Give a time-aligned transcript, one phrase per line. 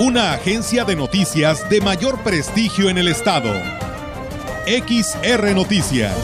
[0.00, 3.52] Una agencia de noticias de mayor prestigio en el estado.
[4.64, 6.14] XR Noticias.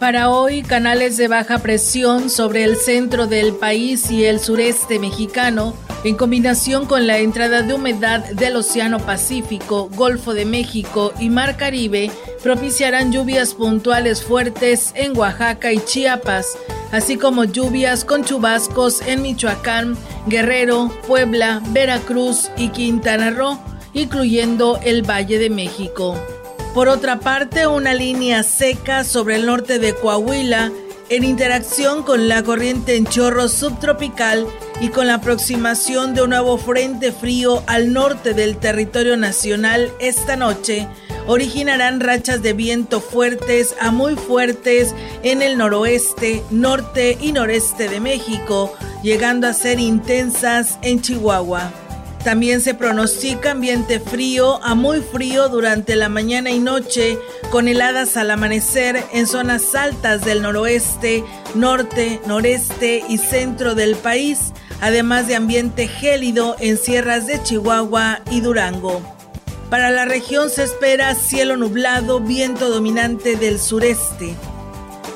[0.00, 5.74] Para hoy, canales de baja presión sobre el centro del país y el sureste mexicano,
[6.04, 11.56] en combinación con la entrada de humedad del Océano Pacífico, Golfo de México y Mar
[11.56, 12.10] Caribe,
[12.42, 16.46] propiciarán lluvias puntuales fuertes en Oaxaca y Chiapas,
[16.90, 19.96] así como lluvias con chubascos en Michoacán,
[20.26, 23.58] Guerrero, Puebla, Veracruz y Quintana Roo,
[23.92, 26.16] incluyendo el Valle de México.
[26.74, 30.72] Por otra parte, una línea seca sobre el norte de Coahuila,
[31.12, 34.46] en interacción con la corriente en chorro subtropical
[34.80, 40.36] y con la aproximación de un nuevo frente frío al norte del territorio nacional esta
[40.36, 40.88] noche,
[41.26, 48.00] originarán rachas de viento fuertes a muy fuertes en el noroeste, norte y noreste de
[48.00, 51.81] México, llegando a ser intensas en Chihuahua.
[52.24, 57.18] También se pronostica ambiente frío a muy frío durante la mañana y noche,
[57.50, 61.24] con heladas al amanecer en zonas altas del noroeste,
[61.56, 68.40] norte, noreste y centro del país, además de ambiente gélido en sierras de Chihuahua y
[68.40, 69.02] Durango.
[69.68, 74.36] Para la región se espera cielo nublado, viento dominante del sureste.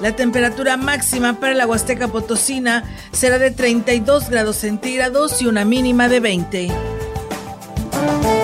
[0.03, 6.09] La temperatura máxima para la Huasteca Potosina será de 32 grados centígrados y una mínima
[6.09, 6.96] de 20.
[8.07, 8.36] Thank you.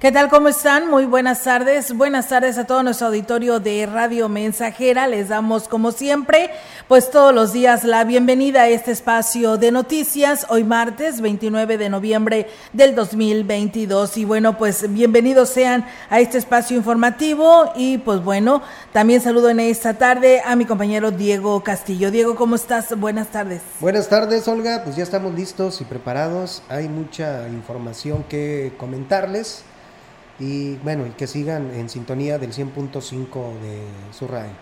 [0.00, 0.30] ¿Qué tal?
[0.30, 0.88] ¿Cómo están?
[0.88, 1.94] Muy buenas tardes.
[1.94, 5.06] Buenas tardes a todo nuestro auditorio de Radio Mensajera.
[5.06, 6.48] Les damos, como siempre,
[6.88, 10.46] pues todos los días la bienvenida a este espacio de noticias.
[10.48, 14.16] Hoy martes 29 de noviembre del 2022.
[14.16, 17.70] Y bueno, pues bienvenidos sean a este espacio informativo.
[17.76, 18.62] Y pues bueno,
[18.94, 22.10] también saludo en esta tarde a mi compañero Diego Castillo.
[22.10, 22.98] Diego, ¿cómo estás?
[22.98, 23.60] Buenas tardes.
[23.80, 24.82] Buenas tardes, Olga.
[24.82, 26.62] Pues ya estamos listos y preparados.
[26.70, 29.62] Hay mucha información que comentarles
[30.40, 34.52] y bueno, y que sigan en sintonía del 100.5 de su radio.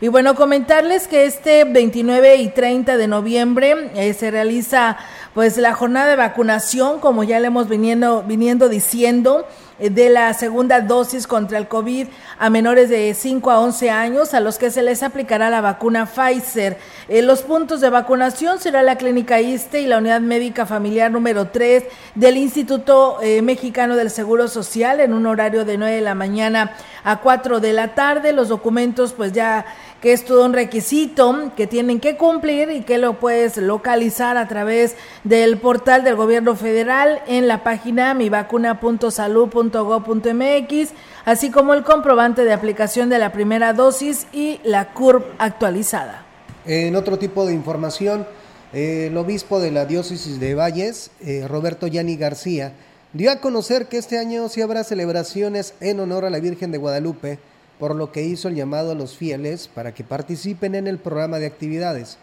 [0.00, 4.96] Y bueno, comentarles que este 29 y 30 de noviembre eh, se realiza
[5.34, 9.46] pues la jornada de vacunación, como ya le hemos viniendo, viniendo diciendo
[9.78, 14.40] de la segunda dosis contra el COVID a menores de 5 a 11 años, a
[14.40, 16.78] los que se les aplicará la vacuna Pfizer.
[17.08, 21.48] En los puntos de vacunación será la Clínica ISTE y la Unidad Médica Familiar número
[21.48, 21.84] 3
[22.14, 26.72] del Instituto eh, Mexicano del Seguro Social en un horario de 9 de la mañana
[27.04, 28.32] a 4 de la tarde.
[28.32, 29.64] Los documentos pues ya
[30.02, 34.48] que es todo un requisito que tienen que cumplir y que lo puedes localizar a
[34.48, 40.88] través del portal del gobierno federal en la página mivacuna.salud.gov.mx,
[41.24, 46.26] así como el comprobante de aplicación de la primera dosis y la CURP actualizada.
[46.66, 48.26] En otro tipo de información,
[48.72, 52.72] el obispo de la diócesis de Valles, eh, Roberto Yani García,
[53.12, 56.78] dio a conocer que este año sí habrá celebraciones en honor a la Virgen de
[56.78, 57.38] Guadalupe,
[57.82, 61.40] por lo que hizo el llamado a los fieles para que participen en el programa
[61.40, 62.16] de actividades.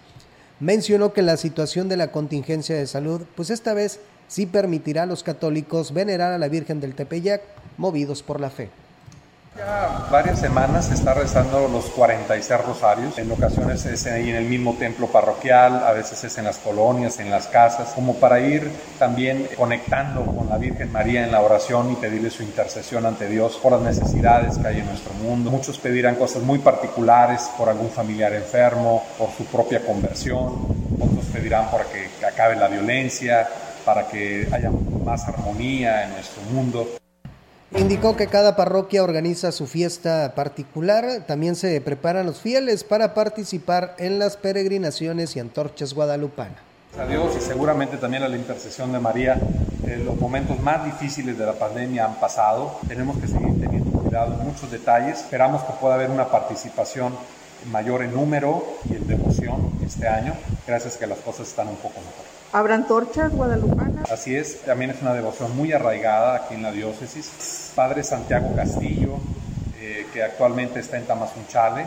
[0.61, 5.05] Mencionó que la situación de la contingencia de salud, pues esta vez sí permitirá a
[5.05, 7.41] los católicos venerar a la Virgen del Tepeyac,
[7.75, 8.69] movidos por la fe.
[10.09, 13.17] Varias semanas se está rezando los 46 rosarios.
[13.17, 17.19] En ocasiones es ahí en el mismo templo parroquial, a veces es en las colonias,
[17.19, 21.91] en las casas, como para ir también conectando con la Virgen María en la oración
[21.91, 25.51] y pedirle su intercesión ante Dios por las necesidades que hay en nuestro mundo.
[25.51, 30.53] Muchos pedirán cosas muy particulares por algún familiar enfermo, por su propia conversión.
[30.99, 33.47] Otros pedirán para que acabe la violencia,
[33.85, 34.71] para que haya
[35.03, 36.87] más armonía en nuestro mundo.
[37.77, 41.25] Indicó que cada parroquia organiza su fiesta particular.
[41.27, 46.57] También se preparan los fieles para participar en las peregrinaciones y antorchas guadalupanas.
[46.99, 49.39] A Dios y seguramente también a la intercesión de María,
[49.85, 52.79] eh, los momentos más difíciles de la pandemia han pasado.
[52.87, 55.19] Tenemos que seguir teniendo cuidado en muchos detalles.
[55.19, 57.13] Esperamos que pueda haber una participación
[57.71, 60.33] mayor en número y en devoción este año,
[60.65, 62.38] gracias a que las cosas están un poco mejor.
[62.51, 64.09] ¿Habrá antorchas guadalupanas?
[64.11, 67.71] Así es, también es una devoción muy arraigada aquí en la diócesis.
[67.75, 69.17] Padre Santiago Castillo,
[69.79, 71.85] eh, que actualmente está en Tamazunchale,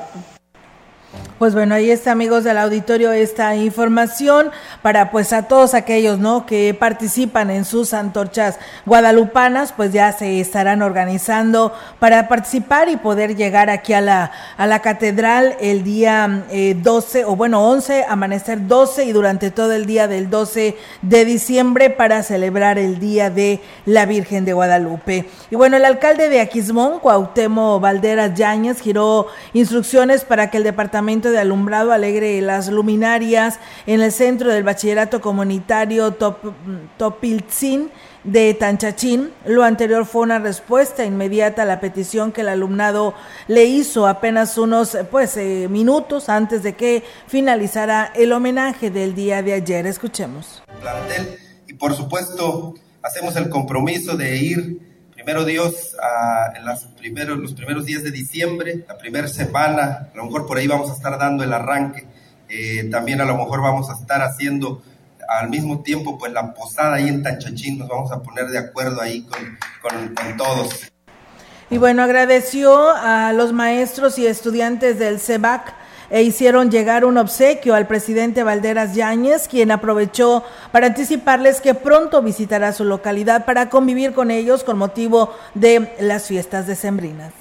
[1.42, 6.46] pues bueno, ahí está amigos del auditorio esta información para pues a todos aquellos, ¿no?
[6.46, 13.34] que participan en sus antorchas guadalupanas, pues ya se estarán organizando para participar y poder
[13.34, 16.44] llegar aquí a la a la catedral el día
[16.76, 21.24] 12 eh, o bueno, 11, amanecer 12 y durante todo el día del 12 de
[21.24, 25.28] diciembre para celebrar el día de la Virgen de Guadalupe.
[25.50, 31.01] Y bueno, el alcalde de Aquismón, Cuauhtémoc Valderas Yáñez, giró instrucciones para que el departamento
[31.02, 36.38] de alumbrado alegre las luminarias en el centro del bachillerato comunitario Top,
[38.24, 39.32] de Tanchachín.
[39.44, 43.14] Lo anterior fue una respuesta inmediata a la petición que el alumnado
[43.48, 49.42] le hizo apenas unos pues eh, minutos antes de que finalizara el homenaje del día
[49.42, 49.86] de ayer.
[49.86, 50.62] Escuchemos.
[51.66, 54.91] Y por supuesto hacemos el compromiso de ir
[55.22, 55.96] primero Dios,
[56.56, 60.58] en las primeros, los primeros días de diciembre, la primera semana, a lo mejor por
[60.58, 62.08] ahí vamos a estar dando el arranque.
[62.48, 64.82] Eh, también a lo mejor vamos a estar haciendo
[65.28, 69.00] al mismo tiempo pues la posada ahí en Tanchachín, nos vamos a poner de acuerdo
[69.00, 70.92] ahí con, con, con todos.
[71.70, 75.72] Y bueno, agradeció a los maestros y estudiantes del CEBAC
[76.12, 82.20] e hicieron llegar un obsequio al presidente Valderas Yáñez, quien aprovechó para anticiparles que pronto
[82.20, 87.32] visitará su localidad para convivir con ellos con motivo de las fiestas decembrinas.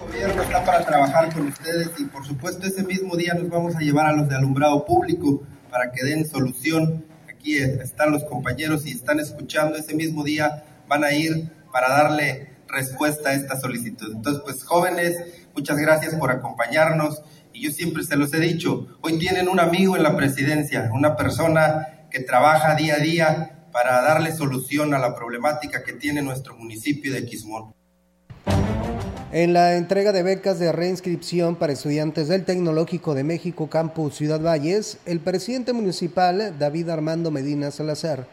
[0.00, 3.76] El gobierno está para trabajar con ustedes y por supuesto ese mismo día nos vamos
[3.76, 7.04] a llevar a los de alumbrado público para que den solución.
[7.28, 9.76] Aquí están los compañeros y están escuchando.
[9.76, 14.10] Ese mismo día van a ir para darle respuesta a esta solicitud.
[14.14, 15.18] Entonces, pues jóvenes,
[15.54, 17.22] muchas gracias por acompañarnos.
[17.56, 21.16] Y yo siempre se los he dicho, hoy tienen un amigo en la presidencia, una
[21.16, 26.54] persona que trabaja día a día para darle solución a la problemática que tiene nuestro
[26.54, 27.72] municipio de Quismón.
[29.32, 34.42] En la entrega de becas de reinscripción para estudiantes del Tecnológico de México Campus Ciudad
[34.42, 38.26] Valles, el presidente municipal, David Armando Medina Salazar,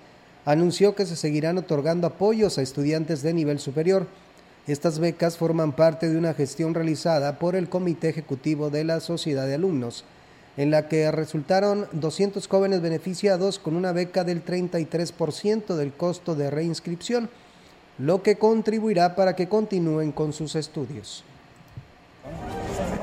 [0.44, 4.06] anunció que se seguirán otorgando apoyos a estudiantes de nivel superior
[4.68, 9.46] estas becas forman parte de una gestión realizada por el Comité Ejecutivo de la Sociedad
[9.46, 10.06] de Alumnos,
[10.56, 16.50] en la que resultaron 200 jóvenes beneficiados con una beca del 33% del costo de
[16.50, 17.30] reinscripción,
[17.98, 21.24] lo que contribuirá para que continúen con sus estudios.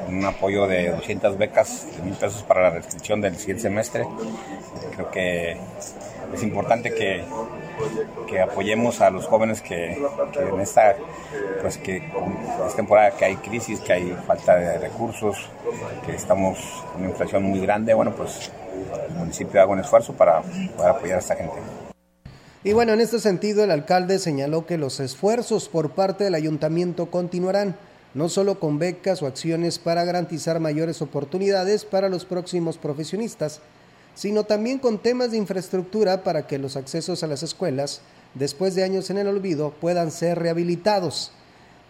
[0.09, 4.07] Un apoyo de 200 becas de mil pesos para la reinscripción del siguiente semestre.
[4.95, 5.57] Creo que
[6.35, 7.23] es importante que,
[8.27, 10.97] que apoyemos a los jóvenes que, en esta
[11.61, 11.97] pues que
[12.67, 15.37] es temporada que hay crisis, que hay falta de recursos,
[16.07, 16.59] que estamos
[16.93, 18.51] con una inflación muy grande, bueno pues
[19.09, 20.43] el municipio haga un esfuerzo para,
[20.77, 21.57] para apoyar a esta gente.
[22.63, 27.07] Y bueno, en este sentido el alcalde señaló que los esfuerzos por parte del ayuntamiento
[27.07, 27.77] continuarán,
[28.13, 33.63] no solo con becas o acciones para garantizar mayores oportunidades para los próximos profesionistas,
[34.21, 38.03] sino también con temas de infraestructura para que los accesos a las escuelas,
[38.35, 41.33] después de años en el olvido, puedan ser rehabilitados.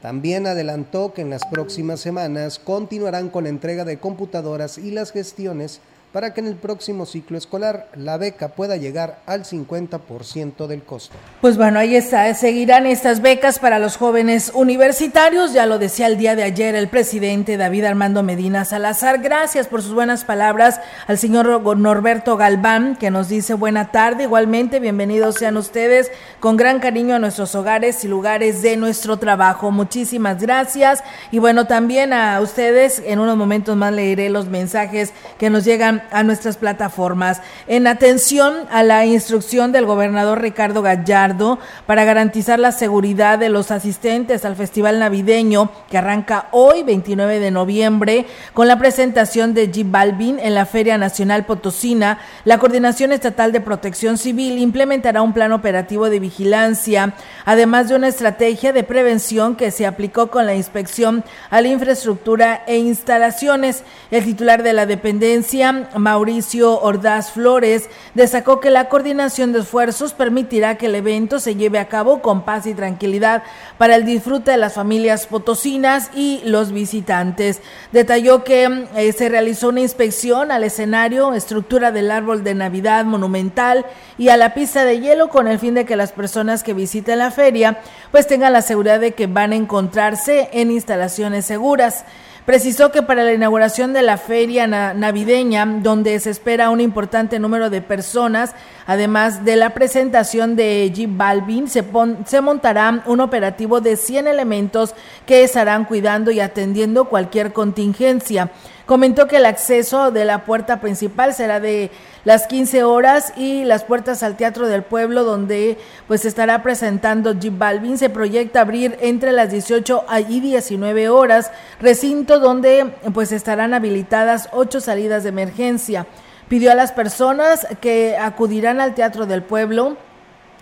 [0.01, 5.11] También adelantó que en las próximas semanas continuarán con la entrega de computadoras y las
[5.11, 5.81] gestiones
[6.13, 11.15] para que en el próximo ciclo escolar la beca pueda llegar al 50% del costo.
[11.41, 16.19] Pues bueno, ahí está, seguirán estas becas para los jóvenes universitarios, ya lo decía el
[16.19, 19.21] día de ayer el presidente David Armando Medina Salazar.
[19.21, 24.81] Gracias por sus buenas palabras al señor Norberto Galván, que nos dice buena tarde, igualmente
[24.81, 29.71] bienvenidos sean ustedes con gran cariño a nuestros hogares y lugares de nuestro trabajo.
[29.71, 35.51] Muchísimas gracias y bueno, también a ustedes en unos momentos más leeré los mensajes que
[35.51, 37.41] nos llegan a nuestras plataformas.
[37.67, 43.71] En atención a la instrucción del gobernador Ricardo Gallardo para garantizar la seguridad de los
[43.71, 49.91] asistentes al Festival Navideño que arranca hoy, 29 de noviembre, con la presentación de G.
[49.91, 55.53] Balvin en la Feria Nacional Potosina, la Coordinación Estatal de Protección Civil implementará un plan
[55.53, 57.15] operativo de vigilancia,
[57.45, 62.63] además de una estrategia de prevención que se aplicó con la inspección a la infraestructura
[62.67, 63.85] e instalaciones.
[64.11, 70.77] El titular de la dependencia Mauricio Ordaz Flores, destacó que la coordinación de esfuerzos permitirá
[70.77, 73.43] que el evento se lleve a cabo con paz y tranquilidad
[73.79, 77.61] para el disfrute de las familias potosinas y los visitantes.
[77.93, 83.87] Detalló que eh, se realizó una inspección al escenario, estructura del árbol de Navidad monumental
[84.19, 87.19] y a la pista de hielo con el fin de que las personas que visiten
[87.19, 87.81] la feria
[88.11, 92.05] pues tengan la seguridad de que van a encontrarse en instalaciones seguras.
[92.51, 97.71] Precisó que para la inauguración de la feria navideña, donde se espera un importante número
[97.71, 98.57] de personas,
[98.89, 101.85] además de la presentación de Jeep Balvin, se,
[102.27, 108.51] se montará un operativo de 100 elementos que estarán cuidando y atendiendo cualquier contingencia.
[108.85, 111.93] Comentó que el acceso de la puerta principal será de
[112.25, 117.57] las 15 horas y las puertas al Teatro del Pueblo donde pues estará presentando Jeep
[117.57, 121.51] Balvin se proyecta abrir entre las 18 y 19 horas,
[121.81, 126.07] recinto donde pues estarán habilitadas ocho salidas de emergencia.
[126.49, 129.97] Pidió a las personas que acudirán al Teatro del Pueblo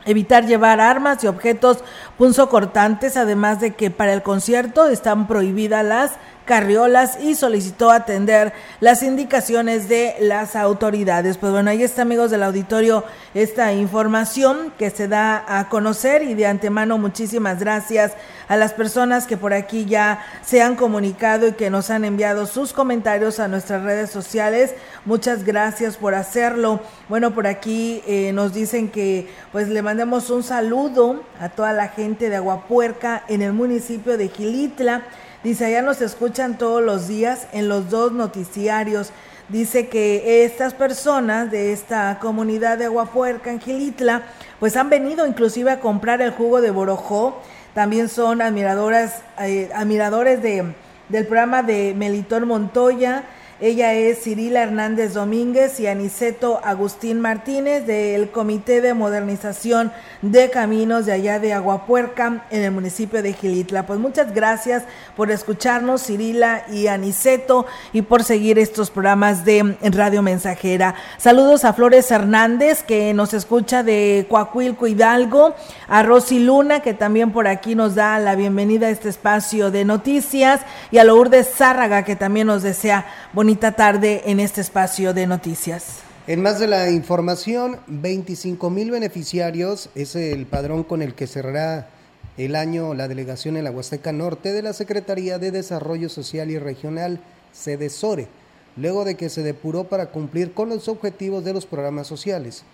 [0.05, 1.85] evitar llevar armas y objetos
[2.17, 6.13] punzocortantes, además de que para el concierto están prohibidas las
[6.49, 11.37] carriolas y solicitó atender las indicaciones de las autoridades.
[11.37, 16.33] Pues bueno, ahí está amigos del auditorio esta información que se da a conocer y
[16.33, 18.15] de antemano muchísimas gracias
[18.49, 22.47] a las personas que por aquí ya se han comunicado y que nos han enviado
[22.47, 24.75] sus comentarios a nuestras redes sociales.
[25.05, 26.81] Muchas gracias por hacerlo.
[27.11, 31.89] Bueno, por aquí eh, nos dicen que pues le mandemos un saludo a toda la
[31.89, 35.03] gente de Aguapuerca en el municipio de Gilitla
[35.49, 39.13] Dice, allá nos escuchan todos los días en los dos noticiarios.
[39.49, 44.25] Dice que estas personas de esta comunidad de Aguapuerca, en Gilitla,
[44.61, 47.41] pues han venido inclusive a comprar el jugo de Borojó.
[47.73, 50.75] También son admiradoras, eh, admiradores de,
[51.09, 53.25] del programa de Melitón Montoya
[53.61, 59.91] ella es Cirila Hernández Domínguez y Aniceto Agustín Martínez del Comité de Modernización
[60.23, 63.85] de Caminos de allá de Aguapuerca en el municipio de Gilitla.
[63.85, 64.85] Pues muchas gracias
[65.17, 70.95] por escucharnos, Cirila y Aniceto, y por seguir estos programas de Radio Mensajera.
[71.17, 75.57] Saludos a Flores Hernández, que nos escucha de Coahuilco Hidalgo,
[75.89, 79.85] a Rosy Luna, que también por aquí nos da la bienvenida a este espacio de
[79.85, 80.61] noticias,
[80.93, 86.01] y a Lourdes Zárraga, que también nos desea bonita tarde en este espacio de noticias.
[86.27, 91.89] En más de la información, 25 mil beneficiarios es el padrón con el que cerrará
[92.37, 96.59] el año la delegación en la Huasteca Norte de la Secretaría de Desarrollo Social y
[96.59, 97.21] Regional,
[97.53, 98.29] SEDESORE,
[98.77, 102.65] luego de que se depuró para cumplir con los objetivos de los programas sociales.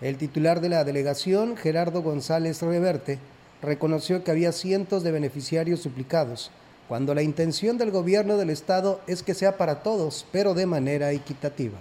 [0.00, 3.18] El titular de la delegación, Gerardo González Reverte,
[3.62, 6.50] reconoció que había cientos de beneficiarios suplicados,
[6.90, 11.12] cuando la intención del gobierno del Estado es que sea para todos, pero de manera
[11.12, 11.78] equitativa.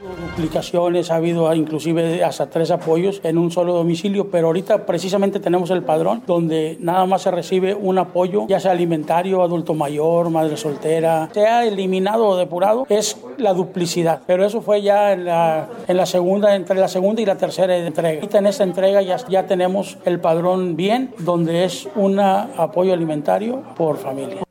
[0.00, 5.70] Duplicaciones, ha habido inclusive hasta tres apoyos en un solo domicilio, pero ahorita precisamente tenemos
[5.70, 10.56] el padrón donde nada más se recibe un apoyo, ya sea alimentario, adulto mayor, madre
[10.56, 11.28] soltera.
[11.34, 15.96] Se ha eliminado o depurado, es la duplicidad, pero eso fue ya en la, en
[15.96, 18.20] la segunda, entre la segunda y la tercera entrega.
[18.20, 23.62] Ahorita en esta entrega ya, ya tenemos el padrón bien, donde es un apoyo alimentario
[23.76, 24.42] por familia.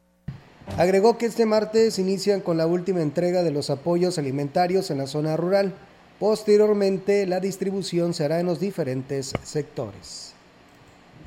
[0.77, 5.07] Agregó que este martes inician con la última entrega de los apoyos alimentarios en la
[5.07, 5.73] zona rural.
[6.19, 10.28] Posteriormente, la distribución se hará en los diferentes sectores.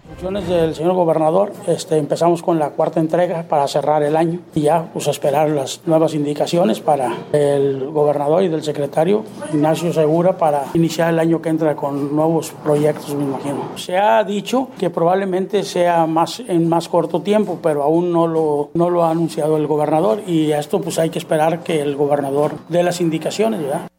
[0.09, 4.63] Funciones del señor gobernador, este, empezamos con la cuarta entrega para cerrar el año y
[4.63, 10.65] ya pues esperar las nuevas indicaciones para el gobernador y del secretario Ignacio Segura para
[10.75, 13.77] iniciar el año que entra con nuevos proyectos, me imagino.
[13.77, 18.71] Se ha dicho que probablemente sea más en más corto tiempo, pero aún no lo,
[18.75, 21.95] no lo ha anunciado el gobernador y a esto pues hay que esperar que el
[21.95, 23.92] gobernador dé las indicaciones, ¿verdad?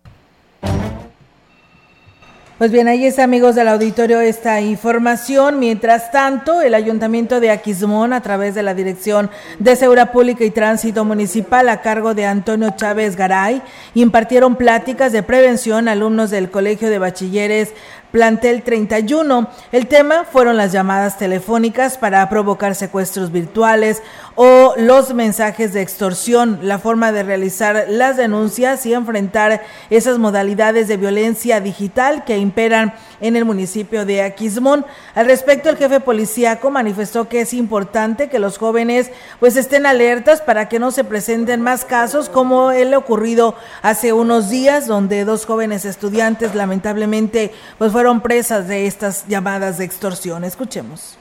[2.63, 5.59] Pues bien, ahí está, amigos del auditorio, esta información.
[5.59, 9.29] Mientras tanto, el Ayuntamiento de Aquismón, a través de la Dirección
[9.59, 13.61] de Seguridad Pública y Tránsito Municipal, a cargo de Antonio Chávez Garay,
[13.95, 17.73] impartieron pláticas de prevención a alumnos del Colegio de Bachilleres
[18.13, 19.49] plantel 31.
[19.71, 24.03] El tema fueron las llamadas telefónicas para provocar secuestros virtuales
[24.35, 30.87] o los mensajes de extorsión, la forma de realizar las denuncias y enfrentar esas modalidades
[30.87, 34.85] de violencia digital que imperan en el municipio de Aquismón.
[35.15, 40.41] Al respecto, el jefe policíaco manifestó que es importante que los jóvenes pues estén alertas
[40.41, 45.45] para que no se presenten más casos como el ocurrido hace unos días donde dos
[45.45, 50.43] jóvenes estudiantes lamentablemente pues fueron presas de estas llamadas de extorsión.
[50.43, 51.17] Escuchemos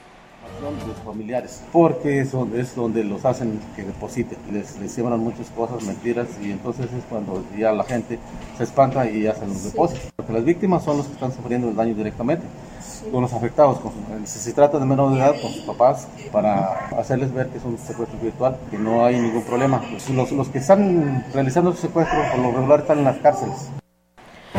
[0.63, 5.19] son los familiares, porque es donde, es donde los hacen que depositen, les, les siembran
[5.19, 8.17] muchas cosas, mentiras, y entonces es cuando ya la gente
[8.57, 10.11] se espanta y hacen los depósitos.
[10.15, 12.45] Porque las víctimas son los que están sufriendo el daño directamente
[13.11, 13.91] con los afectados, con
[14.25, 17.65] si se trata de menor de edad, con sus papás, para hacerles ver que es
[17.65, 19.81] un secuestro virtual, que no hay ningún problema.
[20.15, 23.69] Los, los que están realizando ese secuestro, por lo regular, están en las cárceles.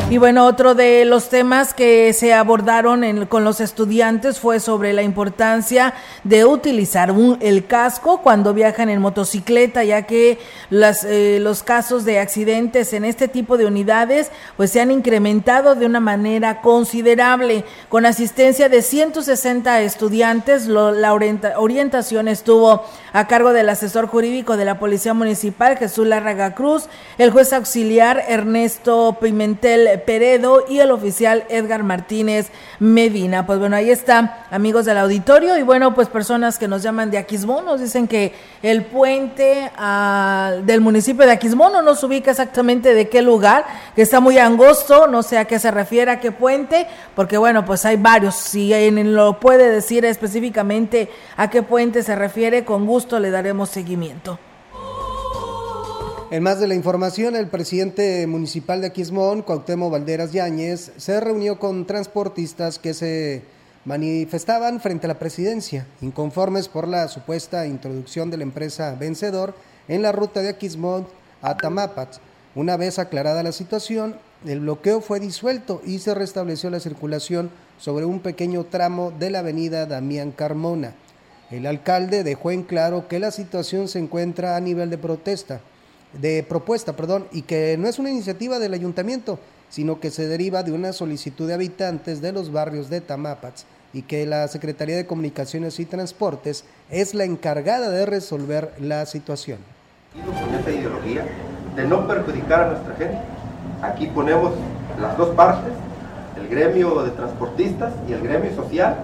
[0.07, 5.01] Y bueno, otro de los temas que se abordaron con los estudiantes fue sobre la
[5.01, 10.37] importancia de utilizar el casco cuando viajan en motocicleta, ya que
[10.69, 15.87] eh, los casos de accidentes en este tipo de unidades pues se han incrementado de
[15.87, 17.63] una manera considerable.
[17.89, 24.77] Con asistencia de 160 estudiantes, la orientación estuvo a cargo del asesor jurídico de la
[24.77, 31.83] Policía Municipal, Jesús Larraga Cruz, el juez auxiliar Ernesto Pimentel Peredo y el oficial Edgar
[31.83, 33.45] Martínez Medina.
[33.45, 37.17] Pues bueno, ahí está, amigos del auditorio, y bueno, pues personas que nos llaman de
[37.17, 42.93] Aquismón, nos dicen que el puente ah, del municipio de Aquismón no nos ubica exactamente
[42.93, 43.65] de qué lugar,
[43.95, 47.65] que está muy angosto, no sé a qué se refiere, a qué puente, porque bueno,
[47.65, 53.19] pues hay varios, si lo puede decir específicamente a qué puente se refiere, con gusto
[53.19, 54.39] le daremos seguimiento.
[56.31, 61.59] En más de la información, el presidente municipal de Aquismón, Cuauhtémoc Valderas Yáñez, se reunió
[61.59, 63.43] con transportistas que se
[63.85, 69.53] manifestaban frente a la presidencia, inconformes por la supuesta introducción de la empresa Vencedor
[69.87, 71.05] en la ruta de Aquismón
[71.43, 72.15] a Tamapat.
[72.55, 74.15] Una vez aclarada la situación,
[74.47, 79.39] el bloqueo fue disuelto y se restableció la circulación sobre un pequeño tramo de la
[79.39, 80.95] avenida Damián Carmona.
[81.51, 85.61] El alcalde dejó en claro que la situación se encuentra a nivel de protesta,
[86.19, 90.63] de propuesta, perdón, y que no es una iniciativa del ayuntamiento, sino que se deriva
[90.63, 95.05] de una solicitud de habitantes de los barrios de Tamapats y que la Secretaría de
[95.05, 99.59] Comunicaciones y Transportes es la encargada de resolver la situación.
[100.13, 101.25] Con esta ideología
[101.75, 103.17] de no perjudicar a nuestra gente.
[103.81, 104.53] Aquí ponemos
[104.99, 105.71] las dos partes,
[106.37, 108.97] el gremio de transportistas y el gremio social,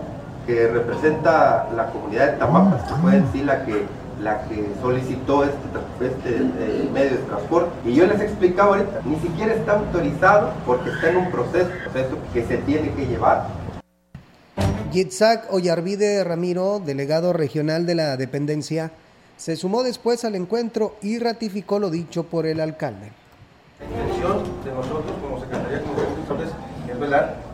[0.47, 3.85] que representa la comunidad de Tamapas, que fue en la que,
[4.23, 7.71] la que solicitó este, este eh, medio de transporte.
[7.89, 12.17] Y yo les explicaba ahorita, ni siquiera está autorizado porque está en un proceso, proceso
[12.33, 13.47] que se tiene que llevar.
[14.91, 18.91] Yitzhak Ollarvide Ramiro, delegado regional de la dependencia,
[19.37, 23.11] se sumó después al encuentro y ratificó lo dicho por el alcalde.
[23.79, 26.49] La intención de nosotros como Secretaría de Comunicaciones
[26.91, 27.50] es velar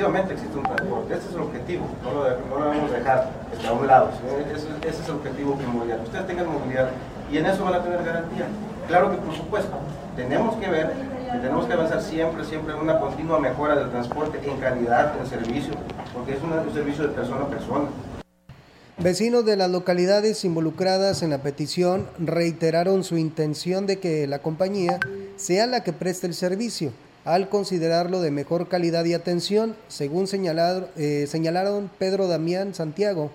[0.00, 1.14] efectivamente existe un transporte.
[1.14, 3.30] Este es el objetivo, no lo, no lo debemos dejar
[3.68, 4.10] a un lado.
[4.50, 6.00] Ese, ese, es el objetivo primordial.
[6.02, 6.88] Ustedes tengan movilidad
[7.30, 8.46] y en eso van a tener garantía.
[8.88, 9.76] Claro que por supuesto,
[10.16, 10.92] tenemos que ver
[11.30, 15.26] que tenemos que avanzar siempre, siempre en una continua mejora del transporte en calidad, en
[15.26, 15.74] servicio,
[16.14, 17.88] porque es un servicio de persona a persona.
[18.98, 24.98] Vecinos de las localidades involucradas en la petición reiteraron su intención de que la compañía
[25.36, 26.92] sea la que preste el servicio
[27.24, 33.30] al considerarlo de mejor calidad y atención, según eh, señalaron Pedro Damián Santiago,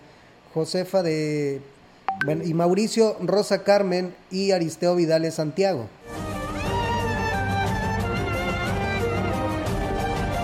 [0.54, 1.62] Josefa de
[2.46, 5.88] y Mauricio Rosa Carmen y Aristeo Vidales Santiago.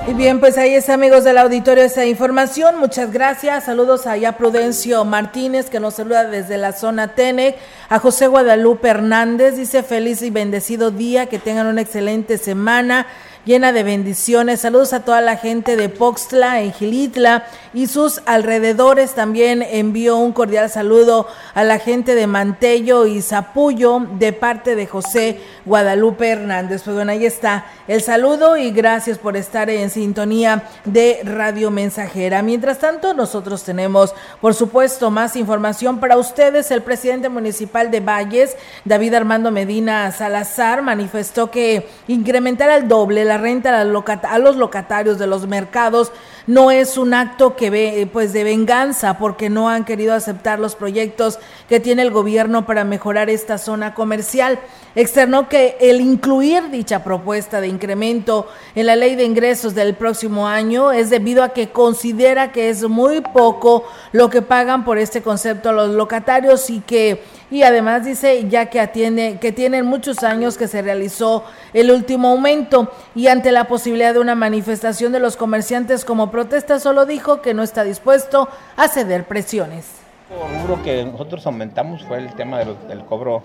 [0.08, 2.78] Y bien, pues ahí está, amigos del auditorio, esa información.
[2.80, 3.66] Muchas gracias.
[3.66, 7.56] Saludos a ya Prudencio Martínez, que nos saluda desde la zona TENEC.
[7.88, 13.08] A José Guadalupe Hernández, dice feliz y bendecido día, que tengan una excelente semana
[13.46, 14.62] llena de bendiciones.
[14.62, 19.14] Saludos a toda la gente de Poxtla, en Gilitla y sus alrededores.
[19.14, 24.88] También envío un cordial saludo a la gente de Mantello y Zapullo de parte de
[24.88, 26.84] José Guadalupe Hernández.
[26.84, 32.42] Pues bueno, ahí está el saludo y gracias por estar en sintonía de Radio Mensajera.
[32.42, 36.72] Mientras tanto, nosotros tenemos, por supuesto, más información para ustedes.
[36.72, 38.56] El presidente municipal de Valles,
[38.86, 45.28] David Armando Medina Salazar, manifestó que incrementar al doble la renta a los locatarios de
[45.28, 46.12] los mercados
[46.48, 50.76] no es un acto que ve, pues de venganza porque no han querido aceptar los
[50.76, 54.60] proyectos que tiene el gobierno para mejorar esta zona comercial.
[54.96, 60.48] Externó que el incluir dicha propuesta de incremento en la ley de ingresos del próximo
[60.48, 65.22] año es debido a que considera que es muy poco lo que pagan por este
[65.22, 70.24] concepto a los locatarios y que y además dice ya que atiende que tienen muchos
[70.24, 75.20] años que se realizó el último aumento y ante la posibilidad de una manifestación de
[75.20, 80.00] los comerciantes como protesta solo dijo que no está dispuesto a ceder presiones.
[80.32, 83.44] El rubro que nosotros aumentamos fue el tema del cobro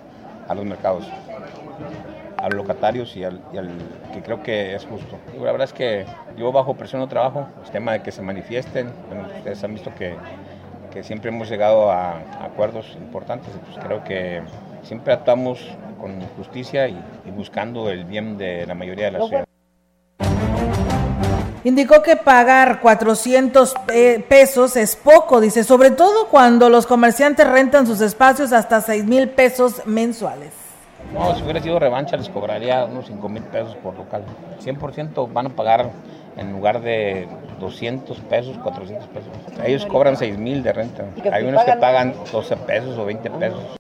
[0.49, 1.05] a los mercados,
[2.37, 3.41] a los locatarios y al,
[4.15, 5.19] que creo que es justo.
[5.37, 8.93] La verdad es que yo bajo presión no trabajo, el tema de que se manifiesten,
[9.39, 10.15] ustedes han visto que
[10.97, 13.51] que siempre hemos llegado a, acuerdos importantes.
[13.67, 14.41] Pues creo que
[14.83, 15.61] siempre actuamos
[16.01, 16.99] con justicia y,
[17.37, 19.45] buscando el bien de la mayoría de la ciudad.
[21.65, 23.75] Indicó que pagar 400
[24.27, 29.29] pesos es poco, dice, sobre todo cuando los comerciantes rentan sus espacios hasta 6 mil
[29.29, 30.55] pesos mensuales.
[31.13, 34.25] No, si hubiera sido revancha les cobraría unos 5 mil pesos por local.
[34.65, 35.91] 100% van a pagar
[36.37, 37.29] en lugar de
[37.61, 39.31] 200 pesos, 400 pesos.
[39.65, 41.05] Ellos cobran 6 mil de renta.
[41.33, 43.77] Hay unos que pagan 12 pesos o 20 pesos.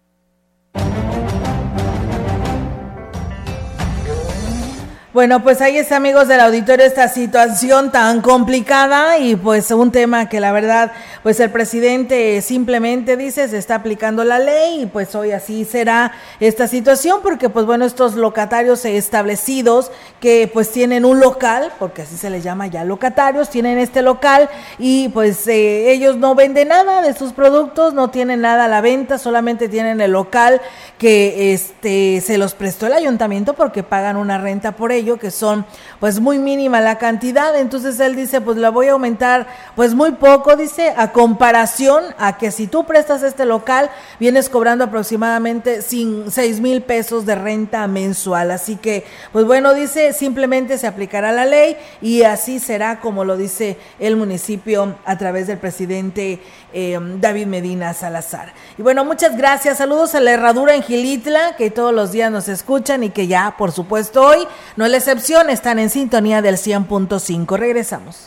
[5.16, 10.29] Bueno, pues ahí está, amigos del auditorio, esta situación tan complicada y pues un tema
[10.29, 15.14] que la verdad, pues el presidente simplemente dice, se está aplicando la ley y pues
[15.14, 21.18] hoy así será esta situación porque pues bueno, estos locatarios establecidos que pues tienen un
[21.18, 26.18] local, porque así se les llama ya locatarios, tienen este local y pues eh, ellos
[26.18, 30.11] no venden nada de sus productos, no tienen nada a la venta, solamente tienen el
[30.11, 30.61] local
[30.98, 35.64] que este se los prestó el ayuntamiento porque pagan una renta por que son
[36.00, 40.12] pues muy mínima la cantidad, entonces él dice pues la voy a aumentar pues muy
[40.12, 46.30] poco, dice, a comparación a que si tú prestas este local vienes cobrando aproximadamente sin,
[46.30, 51.44] 6 mil pesos de renta mensual, así que pues bueno, dice simplemente se aplicará la
[51.44, 56.40] ley y así será como lo dice el municipio a través del presidente
[56.72, 58.52] eh, David Medina Salazar.
[58.76, 62.48] Y bueno, muchas gracias, saludos a la herradura en Gilitla que todos los días nos
[62.48, 67.57] escuchan y que ya por supuesto hoy no les excepción, están en sintonía del 100.5.
[67.57, 68.26] Regresamos.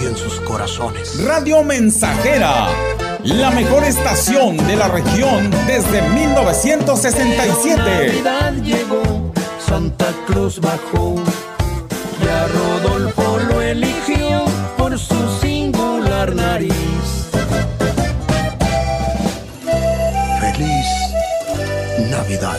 [0.00, 1.22] y en sus corazones.
[1.24, 2.68] Radio Mensajera,
[3.24, 7.76] la mejor estación de la región desde 1967.
[7.76, 9.32] Navidad llegó,
[9.66, 11.16] Santa Cruz bajó,
[12.24, 14.44] ya Rodolfo lo eligió
[14.76, 16.72] por su singular nariz.
[20.40, 20.86] Feliz
[22.10, 22.58] Navidad.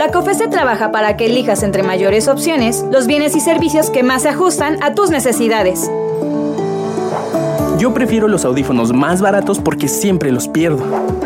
[0.00, 4.22] La COFESE trabaja para que elijas entre mayores opciones los bienes y servicios que más
[4.22, 5.90] se ajustan a tus necesidades.
[7.76, 10.82] Yo prefiero los audífonos más baratos porque siempre los pierdo.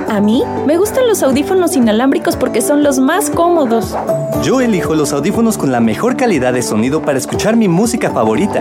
[0.08, 3.96] A mí me gustan los audífonos inalámbricos porque son los más cómodos.
[4.42, 8.60] Yo elijo los audífonos con la mejor calidad de sonido para escuchar mi música favorita.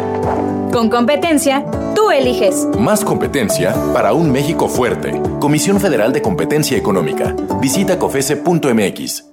[0.71, 2.67] Con competencia, tú eliges.
[2.77, 5.19] Más competencia para un México fuerte.
[5.39, 7.35] Comisión Federal de Competencia Económica.
[7.59, 9.32] Visita cofese.mx.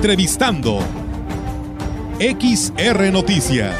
[0.00, 0.78] Entrevistando.
[2.18, 3.74] XR Noticias.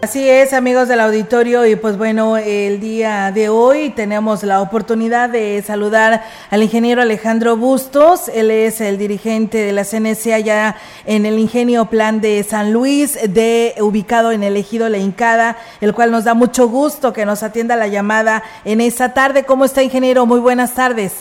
[0.00, 5.30] Así es, amigos del auditorio, y pues bueno, el día de hoy tenemos la oportunidad
[5.30, 8.28] de saludar al ingeniero Alejandro Bustos.
[8.28, 13.18] Él es el dirigente de la CNC allá en el Ingenio Plan de San Luis,
[13.28, 17.42] de ubicado en el Ejido La Incada, el cual nos da mucho gusto que nos
[17.42, 19.42] atienda la llamada en esta tarde.
[19.42, 20.24] ¿Cómo está, ingeniero?
[20.24, 21.12] Muy buenas tardes.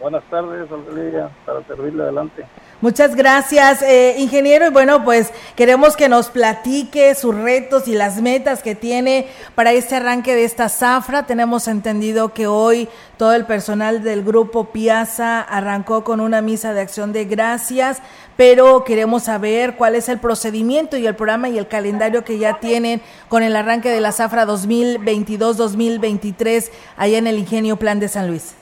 [0.00, 2.46] Buenas tardes, Olivia, para servirle adelante.
[2.80, 4.68] Muchas gracias, eh, ingeniero.
[4.68, 9.72] Y bueno, pues queremos que nos platique sus retos y las metas que tiene para
[9.72, 11.26] este arranque de esta zafra.
[11.26, 16.80] Tenemos entendido que hoy todo el personal del grupo Piazza arrancó con una misa de
[16.80, 18.00] acción de gracias,
[18.36, 22.60] pero queremos saber cuál es el procedimiento y el programa y el calendario que ya
[22.60, 28.28] tienen con el arranque de la zafra 2022-2023 allá en el Ingenio Plan de San
[28.28, 28.54] Luis.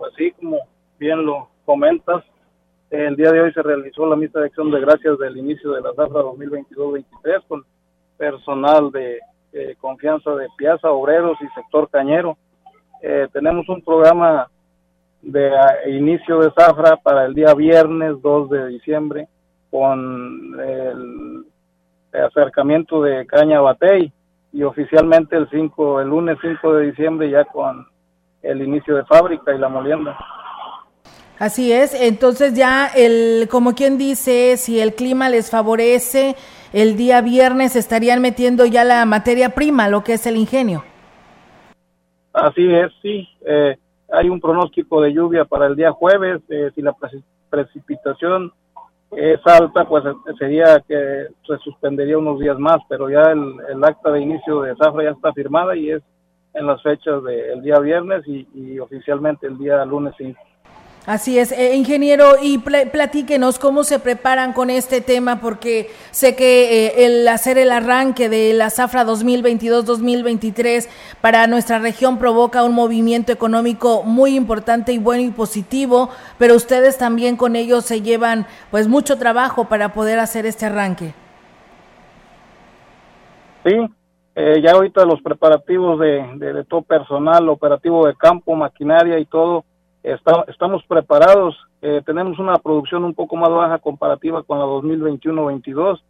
[0.00, 0.56] Pues sí, como
[0.98, 2.24] bien lo comentas,
[2.88, 5.82] el día de hoy se realizó la misa de acción de gracias del inicio de
[5.82, 7.04] la zafra 2022-23
[7.46, 7.66] con
[8.16, 9.18] personal de
[9.78, 12.38] confianza de Piazza, obreros y sector cañero.
[13.02, 14.48] Eh, tenemos un programa
[15.20, 15.50] de
[15.88, 19.28] inicio de zafra para el día viernes 2 de diciembre
[19.70, 21.44] con el,
[22.18, 24.10] acercamiento de Caña Batey
[24.50, 27.89] y oficialmente el 5 el lunes 5 de diciembre ya con
[28.42, 30.16] el inicio de fábrica y la molienda.
[31.38, 36.36] Así es, entonces ya el, como quien dice, si el clima les favorece,
[36.72, 40.84] el día viernes estarían metiendo ya la materia prima, lo que es el ingenio.
[42.32, 43.26] Así es, sí.
[43.46, 43.76] Eh,
[44.12, 46.42] hay un pronóstico de lluvia para el día jueves.
[46.48, 46.94] Eh, si la
[47.48, 48.52] precipitación
[49.12, 54.12] es alta, pues eh, sería que se suspendería unos días más, pero ya el, acta
[54.12, 56.02] de inicio de zafra ya está firmada y es
[56.54, 60.38] en las fechas del día viernes y, y oficialmente el día lunes 5.
[61.06, 66.88] Así es, eh, ingeniero, y platíquenos cómo se preparan con este tema, porque sé que
[66.88, 70.88] eh, el hacer el arranque de la zafra 2022-2023
[71.22, 76.98] para nuestra región provoca un movimiento económico muy importante y bueno y positivo, pero ustedes
[76.98, 81.14] también con ellos se llevan pues mucho trabajo para poder hacer este arranque.
[83.64, 83.74] Sí,
[84.40, 89.64] eh, ya ahorita los preparativos de, todo personal, operativo de campo, maquinaria y todo
[90.02, 96.00] estamos preparados, eh, tenemos una producción un poco más baja comparativa con la 2021-22,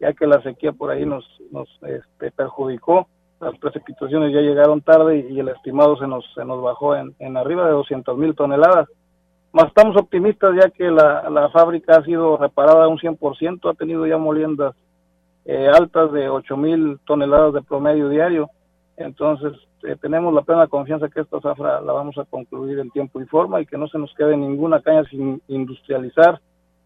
[0.00, 3.08] ya que la sequía por ahí nos, nos este, perjudicó,
[3.40, 7.36] las precipitaciones ya llegaron tarde y, el estimado se nos, se nos bajó en, en
[7.36, 8.88] arriba de 200 mil toneladas.
[9.52, 14.06] Más estamos optimistas ya que la, la fábrica ha sido reparada un 100%, ha tenido
[14.06, 14.76] ya moliendas
[15.44, 18.50] eh, altas de 8 mil toneladas de promedio diario.
[18.96, 23.20] Entonces, eh, tenemos la plena confianza que esta zafra la vamos a concluir en tiempo
[23.20, 26.40] y forma y que no se nos quede ninguna caña sin industrializar.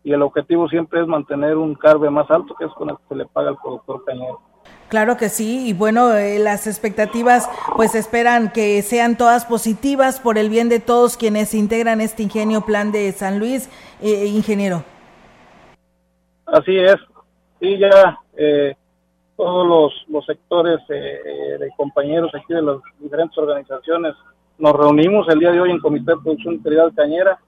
[0.05, 3.03] Y el objetivo siempre es mantener un carbe más alto, que es con el que
[3.09, 4.40] se le paga al productor cañero.
[4.88, 10.38] Claro que sí, y bueno, eh, las expectativas pues esperan que sean todas positivas por
[10.38, 13.69] el bien de todos quienes integran este ingenio plan de San Luis,
[14.01, 14.85] eh, ingeniero.
[16.47, 16.97] Así es,
[17.64, 18.74] sí, ya eh,
[19.37, 24.14] todos los, sectores eh, eh, de compañeros aquí de las diferentes organizaciones.
[24.59, 27.38] Nos reunimos el día de hoy en Comité de Producción Integral Cañera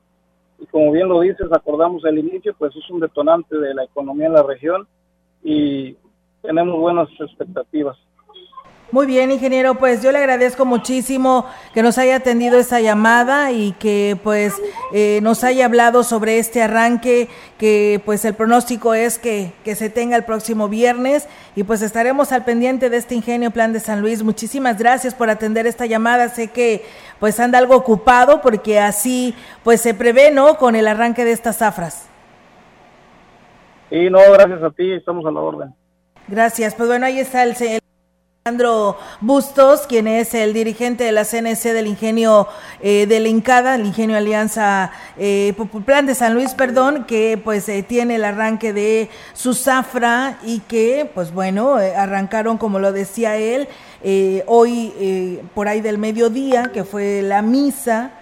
[0.59, 4.27] y como bien lo dices, acordamos el inicio, pues es un detonante de la economía
[4.27, 4.89] en la región
[5.45, 5.95] y
[6.43, 7.99] tenemos buenas expectativas.
[8.93, 11.45] Muy bien, ingeniero, pues yo le agradezco muchísimo
[11.75, 14.55] que nos haya atendido esta llamada y que pues
[14.93, 19.91] eh, nos haya hablado sobre este arranque, que pues el pronóstico es que, que se
[19.91, 24.01] tenga el próximo viernes y pues estaremos al pendiente de este ingenio Plan de San
[24.01, 24.23] Luis.
[24.23, 26.29] Muchísimas gracias por atender esta llamada.
[26.29, 26.85] Sé que
[27.19, 30.59] pues anda algo ocupado porque así pues se prevé, ¿no?
[30.59, 32.07] Con el arranque de estas zafras.
[33.91, 35.75] Sí, no, gracias a ti, estamos a la orden.
[36.29, 37.57] Gracias, pues bueno, ahí está el...
[38.47, 42.47] Alejandro Bustos, quien es el dirigente de la CNC del Ingenio
[42.81, 45.53] eh, de la Incada, el Ingenio Alianza eh,
[45.85, 50.61] Plan de San Luis, perdón, que pues eh, tiene el arranque de su zafra y
[50.61, 53.67] que pues bueno, eh, arrancaron como lo decía él,
[54.47, 58.13] hoy por ahí del mediodía, que fue la misa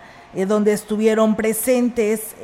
[0.49, 2.35] donde estuvieron presentes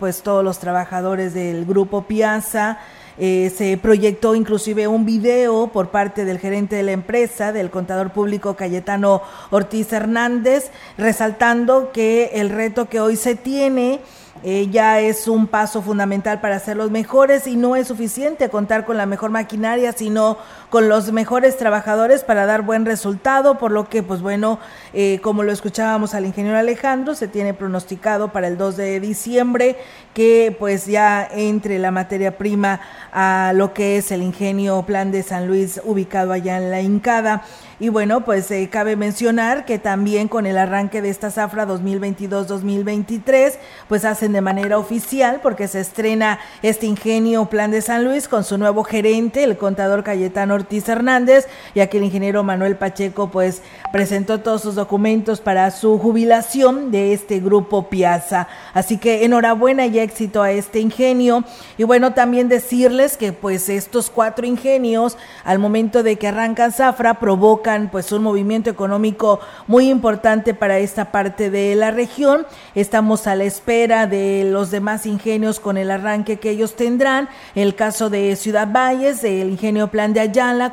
[0.00, 2.80] pues todos los trabajadores del grupo Piazza,
[3.22, 8.12] eh, se proyectó inclusive un video por parte del gerente de la empresa, del contador
[8.12, 14.00] público Cayetano Ortiz Hernández, resaltando que el reto que hoy se tiene
[14.42, 18.86] eh, ya es un paso fundamental para ser los mejores y no es suficiente contar
[18.86, 20.38] con la mejor maquinaria, sino
[20.70, 24.60] con los mejores trabajadores para dar buen resultado, por lo que, pues bueno,
[24.94, 29.76] eh, como lo escuchábamos al ingeniero Alejandro, se tiene pronosticado para el 2 de diciembre
[30.14, 32.80] que pues ya entre la materia prima
[33.12, 37.42] a lo que es el ingenio Plan de San Luis ubicado allá en la Incada.
[37.78, 43.54] Y bueno, pues eh, cabe mencionar que también con el arranque de esta zafra 2022-2023,
[43.88, 48.44] pues hacen de manera oficial porque se estrena este ingenio Plan de San Luis con
[48.44, 53.62] su nuevo gerente, el contador Cayetano Ortiz Hernández, ya que el ingeniero Manuel Pacheco pues
[53.92, 58.48] presentó todos sus documentos para su jubilación de este grupo Piazza.
[58.74, 61.44] Así que enhorabuena y éxito a este ingenio.
[61.78, 67.14] Y bueno, también decirles que pues estos cuatro ingenios al momento de que arrancan zafra
[67.14, 72.46] provocan pues un movimiento económico muy importante para esta parte de la región.
[72.74, 77.28] Estamos a la espera de los demás ingenios con el arranque que ellos tendrán.
[77.54, 80.20] El caso de Ciudad Valles, el ingenio Plan de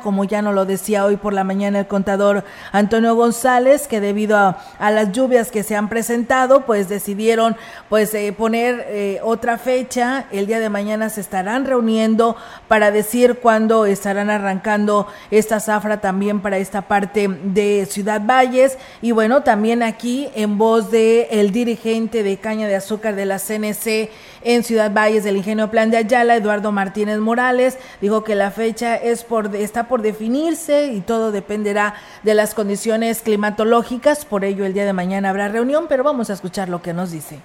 [0.02, 4.36] Como ya nos lo decía hoy por la mañana el contador Antonio González, que debido
[4.36, 7.56] a, las lluvias que se han presentado, pues decidieron
[7.88, 10.26] pues eh, poner eh, otra fecha.
[10.32, 12.36] El día de mañana se estarán reuniendo
[12.66, 19.12] para decir cuándo estarán arrancando esta zafra también para esta parte de Ciudad Valles y
[19.12, 24.10] bueno, también aquí en voz de el dirigente de caña de azúcar de la CNC
[24.48, 28.96] en Ciudad Valles del Ingenio Plan de Ayala, Eduardo Martínez Morales, dijo que la fecha
[28.96, 34.72] es por está por definirse y todo dependerá de las condiciones climatológicas, por ello el
[34.72, 37.40] día de mañana habrá reunión, pero vamos a escuchar lo que nos dice.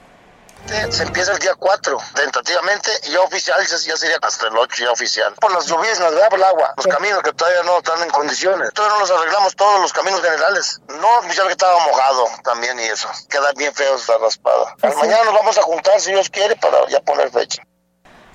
[0.89, 4.91] Se empieza el día 4, tentativamente, y ya oficial ya sería hasta el 8 ya
[4.91, 5.33] oficial.
[5.35, 6.29] Por las lluvias, ¿verdad?
[6.29, 8.71] Por el agua, los caminos que todavía no están en condiciones.
[8.73, 10.79] Todavía no los arreglamos todos los caminos generales.
[10.87, 13.09] No, oficial que estaba mojado también y eso.
[13.29, 14.75] Queda bien feo esta raspada.
[14.95, 17.63] mañana nos vamos a juntar, si Dios quiere, para ya poner fecha.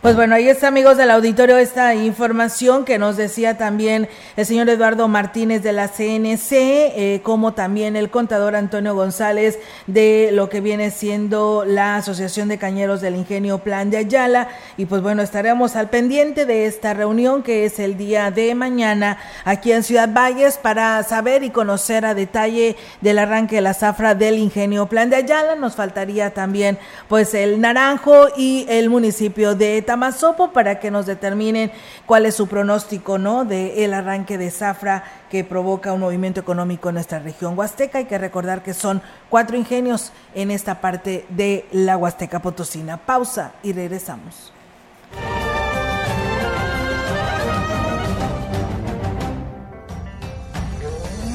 [0.00, 4.68] Pues bueno, ahí está, amigos del auditorio, esta información que nos decía también el señor
[4.68, 9.58] Eduardo Martínez de la CNC, eh, como también el contador Antonio González
[9.88, 14.46] de lo que viene siendo la Asociación de Cañeros del Ingenio Plan de Ayala.
[14.76, 19.18] Y pues bueno, estaremos al pendiente de esta reunión que es el día de mañana
[19.44, 24.14] aquí en Ciudad Valles para saber y conocer a detalle del arranque de la zafra
[24.14, 25.56] del Ingenio Plan de Ayala.
[25.56, 31.72] Nos faltaría también pues el Naranjo y el municipio de Tamazopo para que nos determinen
[32.04, 33.46] cuál es su pronóstico, ¿no?
[33.46, 37.96] De el arranque de zafra que provoca un movimiento económico en nuestra región huasteca.
[37.96, 42.98] Hay que recordar que son cuatro ingenios en esta parte de la Huasteca Potosina.
[42.98, 44.52] Pausa y regresamos.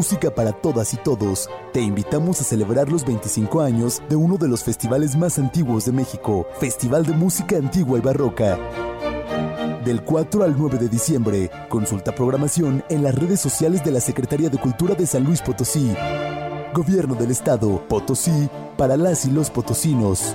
[0.00, 1.50] Música para todas y todos.
[1.74, 5.92] Te invitamos a celebrar los 25 años de uno de los festivales más antiguos de
[5.92, 8.58] México, Festival de Música Antigua y Barroca.
[9.84, 14.48] Del 4 al 9 de diciembre, consulta programación en las redes sociales de la Secretaría
[14.48, 15.94] de Cultura de San Luis Potosí.
[16.72, 20.34] Gobierno del Estado, Potosí, para las y los potosinos.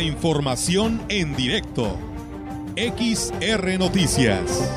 [0.00, 1.98] Información en directo.
[2.76, 4.70] XR Noticias.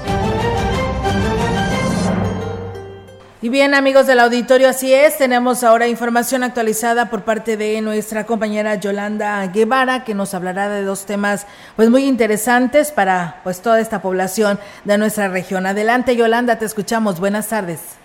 [3.42, 5.18] Y bien, amigos del auditorio, así es.
[5.18, 10.84] Tenemos ahora información actualizada por parte de nuestra compañera Yolanda Guevara, que nos hablará de
[10.84, 11.46] dos temas
[11.76, 15.66] pues muy interesantes para pues toda esta población de nuestra región.
[15.66, 17.20] Adelante, Yolanda, te escuchamos.
[17.20, 18.03] Buenas tardes.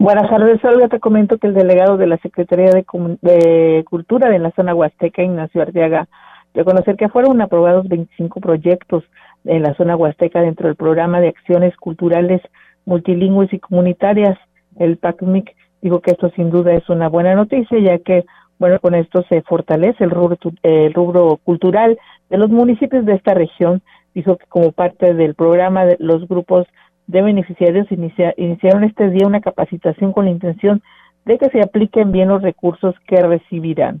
[0.00, 0.88] Buenas tardes, Olga.
[0.88, 2.86] Te comento que el delegado de la Secretaría de,
[3.20, 6.08] de Cultura de la zona Huasteca, Ignacio Arteaga,
[6.54, 9.04] de conocer que fueron aprobados 25 proyectos
[9.44, 12.40] en la zona Huasteca dentro del programa de acciones culturales
[12.86, 14.38] multilingües y comunitarias,
[14.78, 18.24] el PACMIC, dijo que esto sin duda es una buena noticia, ya que,
[18.58, 21.98] bueno, con esto se fortalece el rubro, el rubro cultural
[22.30, 23.82] de los municipios de esta región.
[24.14, 26.66] Dijo que como parte del programa, los grupos
[27.10, 30.80] de beneficiarios iniciaron este día una capacitación con la intención
[31.24, 34.00] de que se apliquen bien los recursos que recibirán.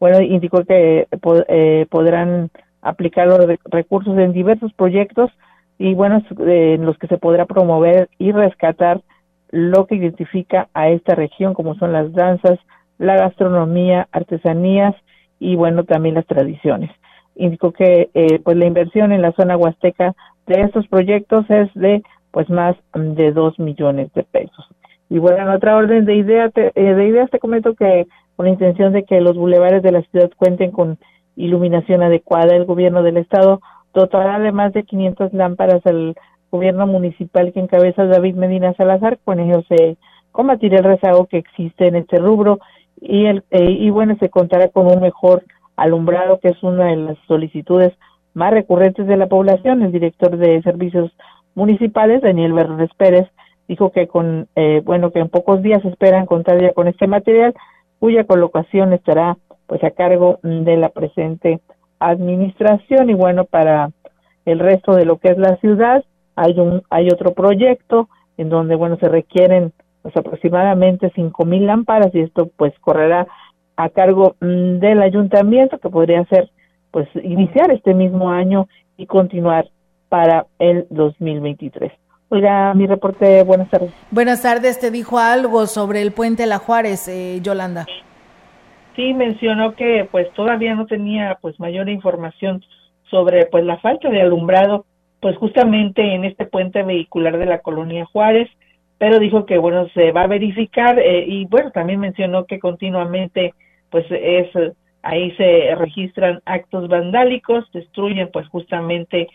[0.00, 1.06] Bueno, indicó que
[1.48, 2.50] eh, podrán
[2.80, 5.30] aplicar los recursos en diversos proyectos
[5.78, 9.02] y bueno, en los que se podrá promover y rescatar
[9.50, 12.58] lo que identifica a esta región, como son las danzas,
[12.98, 14.94] la gastronomía, artesanías
[15.38, 16.90] y bueno, también las tradiciones.
[17.34, 20.14] Indicó que eh, pues la inversión en la zona huasteca
[20.46, 22.02] de estos proyectos es de
[22.36, 24.68] pues más de dos millones de pesos.
[25.08, 28.06] Y bueno, en otra orden de, idea, eh, de ideas te comento que
[28.36, 30.98] con la intención de que los bulevares de la ciudad cuenten con
[31.34, 33.62] iluminación adecuada, el gobierno del estado
[33.94, 36.14] dotará de más de 500 lámparas al
[36.52, 39.96] gobierno municipal que encabeza David Medina Salazar, con ello se
[40.30, 42.58] combatirá el rezago que existe en este rubro
[43.00, 45.42] y, el, eh, y bueno, se contará con un mejor
[45.74, 47.94] alumbrado, que es una de las solicitudes
[48.34, 49.80] más recurrentes de la población.
[49.80, 51.10] El director de servicios
[51.56, 53.26] municipales, Daniel Berres Pérez,
[53.66, 57.54] dijo que con, eh, bueno, que en pocos días esperan contar ya con este material,
[57.98, 59.36] cuya colocación estará
[59.66, 61.60] pues a cargo de la presente
[61.98, 63.10] administración.
[63.10, 63.90] Y bueno, para
[64.44, 66.04] el resto de lo que es la ciudad
[66.36, 72.14] hay un hay otro proyecto en donde bueno se requieren pues aproximadamente cinco mil lámparas
[72.14, 73.26] y esto pues correrá
[73.76, 76.50] a cargo mm, del ayuntamiento que podría ser
[76.90, 79.68] pues iniciar este mismo año y continuar
[80.08, 81.92] para el 2023.
[82.28, 83.92] Oiga, mi reporte, buenas tardes.
[84.10, 87.86] Buenas tardes, te dijo algo sobre el puente La Juárez, eh, Yolanda
[88.96, 92.64] sí mencionó que pues todavía no tenía pues mayor información
[93.10, 94.86] sobre pues la falta de alumbrado
[95.20, 98.48] pues justamente en este puente vehicular de la colonia Juárez
[98.98, 103.54] pero dijo que bueno se va a verificar eh, y bueno también mencionó que continuamente
[103.90, 104.48] pues es
[105.02, 109.28] ahí se registran actos vandálicos destruyen pues justamente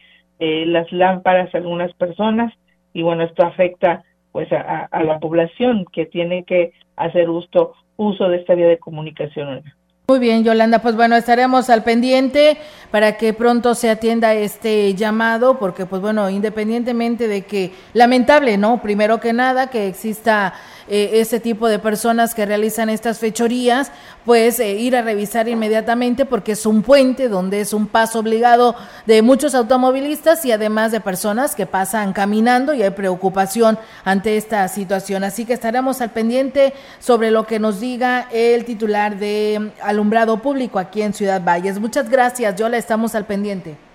[0.44, 2.52] eh, las lámparas a algunas personas
[2.94, 8.38] y bueno esto afecta pues a, la población que tiene que hacer uso uso de
[8.38, 9.62] esta vía de comunicación.
[10.08, 12.58] Muy bien, Yolanda, pues bueno, estaremos al pendiente
[12.90, 18.82] para que pronto se atienda este llamado, porque pues bueno, independientemente de que, lamentable, ¿no?
[18.82, 20.54] Primero que nada, que exista
[20.88, 23.92] eh, ese tipo de personas que realizan estas fechorías,
[24.26, 28.76] pues eh, ir a revisar inmediatamente porque es un puente donde es un paso obligado
[29.06, 34.68] de muchos automovilistas y además de personas que pasan caminando y hay preocupación ante esta
[34.68, 35.24] situación.
[35.24, 40.80] Así que estaremos al pendiente sobre lo que nos diga el titular de alumbrado público
[40.80, 41.80] aquí en Ciudad Valles.
[41.80, 43.91] Muchas gracias, Yola, estamos al pendiente.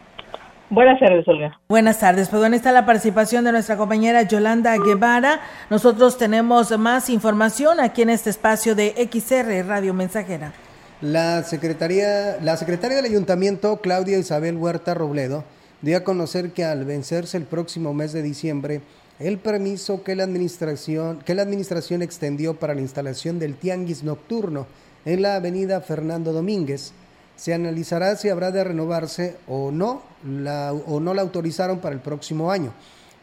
[0.69, 1.61] Buenas tardes, Olga.
[1.69, 2.29] Buenas tardes.
[2.29, 5.41] Pues bueno, está la participación de nuestra compañera Yolanda Guevara.
[5.71, 10.53] Nosotros tenemos más información aquí en este espacio de XR Radio Mensajera.
[11.01, 15.45] La secretaria, la secretaria del Ayuntamiento, Claudia Isabel Huerta Robledo,
[15.83, 18.81] dio a conocer que al vencerse el próximo mes de diciembre
[19.19, 24.67] el permiso que la administración, que la administración extendió para la instalación del tianguis nocturno
[25.05, 26.93] en la avenida Fernando Domínguez,
[27.37, 32.01] se analizará si habrá de renovarse o no, la, o no la autorizaron para el
[32.01, 32.73] próximo año.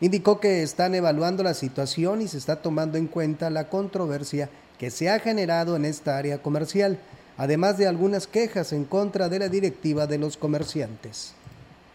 [0.02, 4.92] Indicó que están evaluando la situación y se está tomando en cuenta la controversia que
[4.92, 7.00] se ha generado en esta área comercial,
[7.38, 11.36] además de algunas quejas en contra de la directiva de los comerciantes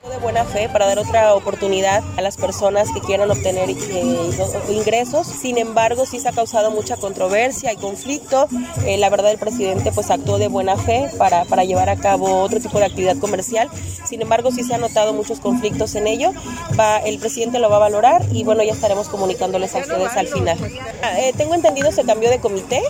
[0.07, 4.31] de buena fe para dar otra oportunidad a las personas que quieran obtener eh,
[4.71, 5.27] ingresos.
[5.27, 8.49] Sin embargo, sí se ha causado mucha controversia y conflicto.
[8.85, 12.41] Eh, la verdad, el presidente pues actuó de buena fe para, para llevar a cabo
[12.41, 13.69] otro tipo de actividad comercial.
[14.05, 16.33] Sin embargo, sí se han notado muchos conflictos en ello.
[16.79, 20.29] Va, el presidente lo va a valorar y bueno, ya estaremos comunicándoles a ustedes al
[20.29, 20.59] final.
[21.03, 22.83] Ah, eh, tengo entendido se cambió de comité.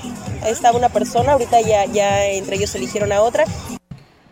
[0.46, 3.44] Estaba una persona, ahorita ya, ya entre ellos eligieron a otra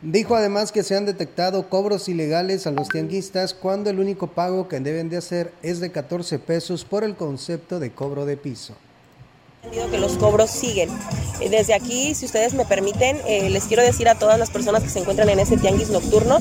[0.09, 4.69] Dijo además que se han detectado cobros ilegales a los tianguistas cuando el único pago
[4.69, 8.77] que deben de hacer es de 14 pesos por el concepto de cobro de piso
[9.71, 10.89] que los cobros siguen.
[11.41, 14.83] Eh, desde aquí, si ustedes me permiten, eh, les quiero decir a todas las personas
[14.83, 16.39] que se encuentran en ese tianguis nocturno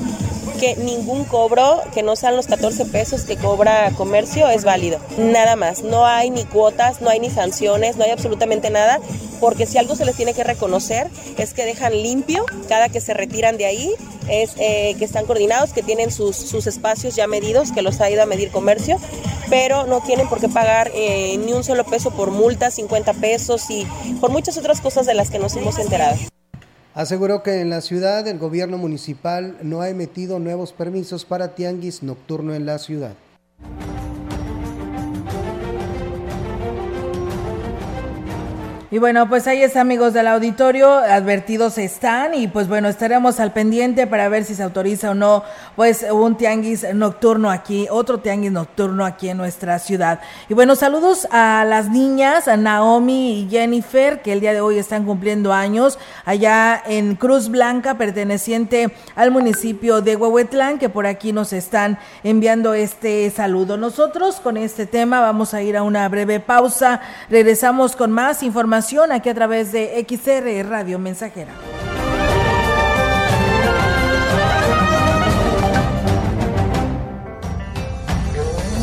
[0.56, 4.98] que ningún cobro que no sean los 14 pesos que cobra comercio es válido.
[5.18, 5.82] Nada más.
[5.82, 9.00] No hay ni cuotas, no hay ni sanciones, no hay absolutamente nada
[9.40, 13.14] porque si algo se les tiene que reconocer es que dejan limpio cada que se
[13.14, 13.92] retiran de ahí,
[14.28, 18.10] es eh, que están coordinados, que tienen sus, sus, espacios ya medidos, que los ha
[18.10, 18.98] ido a medir comercio,
[19.48, 23.70] pero no tienen por qué pagar eh, ni un solo peso por multa, 50 pesos
[23.70, 23.86] y
[24.20, 26.16] por muchas otras cosas de las que nos hemos enterado.
[26.94, 32.02] Aseguró que en la ciudad el gobierno municipal no ha emitido nuevos permisos para tianguis
[32.02, 33.12] nocturno en la ciudad.
[38.88, 43.52] Y bueno, pues ahí está, amigos del auditorio, advertidos están y pues bueno, estaremos al
[43.52, 45.42] pendiente para ver si se autoriza o no
[45.74, 50.20] pues un tianguis nocturno aquí, otro tianguis nocturno aquí en nuestra ciudad.
[50.48, 54.78] Y bueno, saludos a las niñas, a Naomi y Jennifer, que el día de hoy
[54.78, 61.32] están cumpliendo años allá en Cruz Blanca, perteneciente al municipio de Huehuetlán, que por aquí
[61.32, 63.76] nos están enviando este saludo.
[63.76, 68.75] Nosotros con este tema vamos a ir a una breve pausa, regresamos con más información
[69.10, 71.52] aquí a través de XR Radio Mensajera.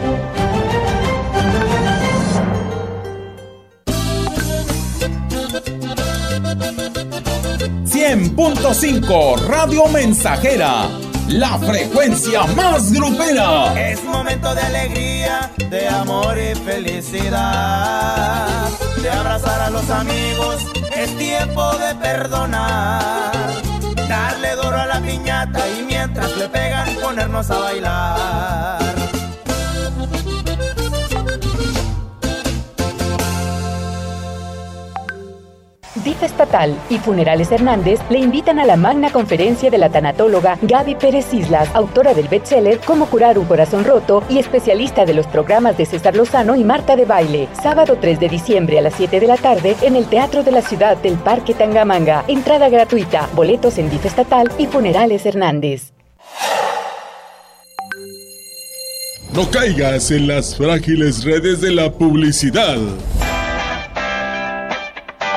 [7.86, 10.88] 100.5 Radio Mensajera,
[11.28, 13.74] la frecuencia más grupera.
[13.78, 18.48] Es momento de alegría, de amor y felicidad,
[19.02, 20.66] de abrazar a los amigos,
[20.96, 23.67] es tiempo de perdonar
[24.08, 28.97] darle duro a la piñata y mientras le pegan ponernos a bailar.
[36.08, 40.96] DIF Estatal y Funerales Hernández le invitan a la magna conferencia de la tanatóloga Gaby
[40.96, 45.78] Pérez Islas, autora del bestseller Cómo curar un corazón roto y especialista de los programas
[45.78, 47.50] de César Lozano y Marta de Baile.
[47.62, 50.62] Sábado 3 de diciembre a las 7 de la tarde en el Teatro de la
[50.62, 52.24] Ciudad del Parque Tangamanga.
[52.30, 55.92] Entrada gratuita, boletos en DIF Estatal y Funerales Hernández.
[59.34, 62.78] No caigas en las frágiles redes de la publicidad.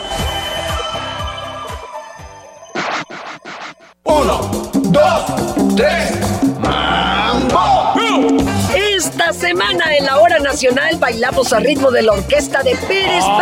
[4.03, 4.41] Uno,
[4.73, 5.23] dos,
[5.75, 6.11] tres,
[6.59, 7.95] mambo.
[8.75, 13.37] Esta semana en la hora nacional bailamos a ritmo de la orquesta de Pérez Ah.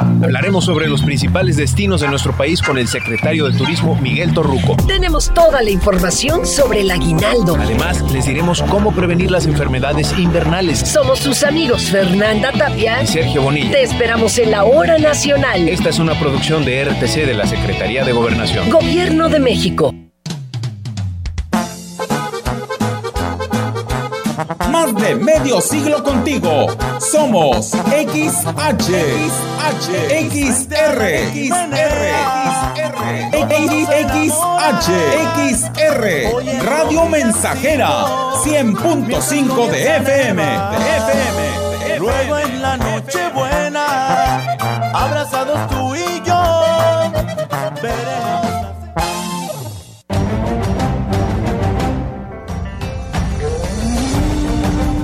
[0.00, 0.24] Prado.
[0.24, 4.74] Hablaremos sobre los principales destinos de nuestro país con el secretario de Turismo Miguel Torruco.
[4.86, 7.56] Tenemos toda la información sobre el aguinaldo.
[7.60, 10.78] Además, les diremos cómo prevenir las enfermedades invernales.
[10.80, 13.70] Somos sus amigos Fernanda Tapia Y Sergio Bonilla.
[13.72, 15.68] Te esperamos en la hora nacional.
[15.68, 18.70] Esta es una producción de RTC de la Secretaría de Gobernación.
[18.70, 19.92] Gobierno de México.
[25.14, 26.66] Medio siglo contigo.
[26.98, 28.90] Somos XH,
[29.46, 29.88] XH,
[30.30, 31.00] XR,
[31.32, 32.02] XR,
[34.16, 34.90] XH,
[35.52, 36.02] XR,
[36.64, 38.06] Radio Mensajera,
[38.44, 41.98] 100.5 de FM, de FM.
[41.98, 44.56] Luego en la noche buena,
[44.92, 46.20] abrazados tú y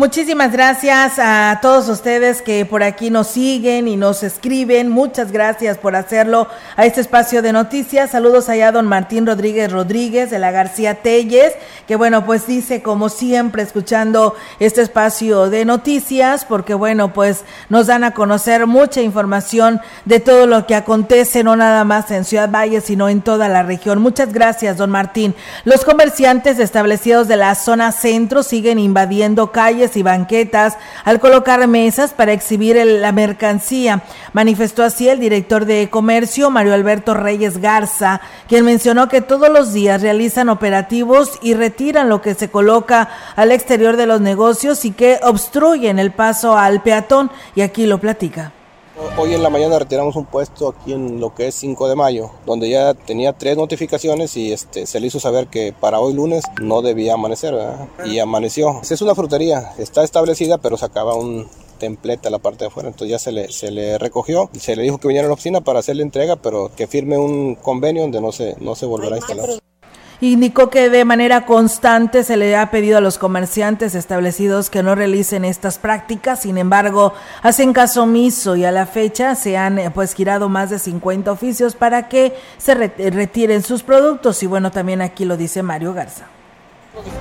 [0.00, 4.88] Muchísimas gracias a todos ustedes que por aquí nos siguen y nos escriben.
[4.88, 8.12] Muchas gracias por hacerlo a este espacio de noticias.
[8.12, 11.52] Saludos allá a don Martín Rodríguez Rodríguez de la García Telles,
[11.86, 17.88] que bueno, pues dice como siempre escuchando este espacio de noticias, porque bueno, pues nos
[17.88, 22.50] dan a conocer mucha información de todo lo que acontece, no nada más en Ciudad
[22.50, 24.00] Valle, sino en toda la región.
[24.00, 25.34] Muchas gracias, don Martín.
[25.64, 32.12] Los comerciantes establecidos de la zona centro siguen invadiendo calles y banquetas al colocar mesas
[32.12, 34.02] para exhibir la mercancía.
[34.32, 39.72] Manifestó así el director de comercio, Mario Alberto Reyes Garza, quien mencionó que todos los
[39.72, 44.92] días realizan operativos y retiran lo que se coloca al exterior de los negocios y
[44.92, 47.30] que obstruyen el paso al peatón.
[47.54, 48.52] Y aquí lo platica.
[49.16, 52.30] Hoy en la mañana retiramos un puesto aquí en lo que es 5 de mayo,
[52.46, 56.44] donde ya tenía tres notificaciones y este, se le hizo saber que para hoy lunes
[56.60, 57.88] no debía amanecer, ¿verdad?
[58.04, 58.80] Y amaneció.
[58.82, 61.48] Es una frutería, está establecida, pero sacaba un
[61.78, 64.76] templete a la parte de afuera, entonces ya se le, se le recogió y se
[64.76, 67.56] le dijo que viniera a la oficina para hacer la entrega, pero que firme un
[67.56, 69.48] convenio donde no se, no se volverá a instalar.
[70.22, 74.94] Indicó que de manera constante se le ha pedido a los comerciantes establecidos que no
[74.94, 79.90] realicen estas prácticas, sin embargo, hacen caso omiso y a la fecha se han eh,
[79.90, 84.70] pues girado más de 50 oficios para que se re- retiren sus productos y bueno,
[84.70, 86.26] también aquí lo dice Mario Garza.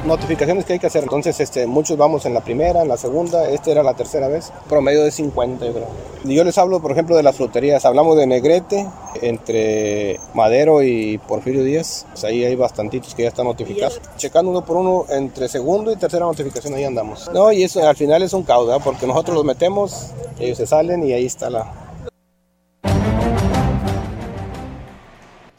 [0.05, 3.49] Notificaciones que hay que hacer, entonces este, muchos vamos en la primera, en la segunda,
[3.49, 5.87] esta era la tercera vez, promedio de 50 yo creo.
[6.25, 8.87] Y yo les hablo, por ejemplo, de las fruterías, hablamos de Negrete,
[9.21, 14.01] entre Madero y Porfirio Díaz, pues ahí hay bastantitos que ya están notificados.
[14.17, 17.29] Checando uno por uno, entre segundo y tercera notificación ahí andamos.
[17.33, 18.81] No, y eso al final es un caos, ¿verdad?
[18.83, 20.07] porque nosotros los metemos,
[20.39, 21.71] ellos se salen y ahí está la,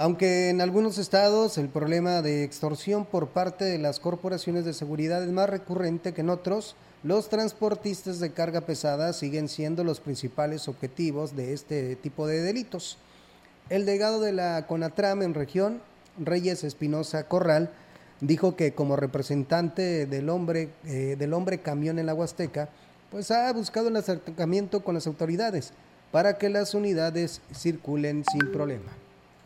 [0.01, 5.22] Aunque en algunos estados el problema de extorsión por parte de las corporaciones de seguridad
[5.22, 10.68] es más recurrente que en otros, los transportistas de carga pesada siguen siendo los principales
[10.68, 12.96] objetivos de este tipo de delitos.
[13.68, 15.82] El delegado de la CONATRAM en región,
[16.18, 17.68] Reyes Espinosa Corral,
[18.22, 22.70] dijo que como representante del hombre, eh, del hombre camión en la Huasteca,
[23.11, 25.74] pues ha buscado el acercamiento con las autoridades
[26.11, 28.99] para que las unidades circulen sin problema.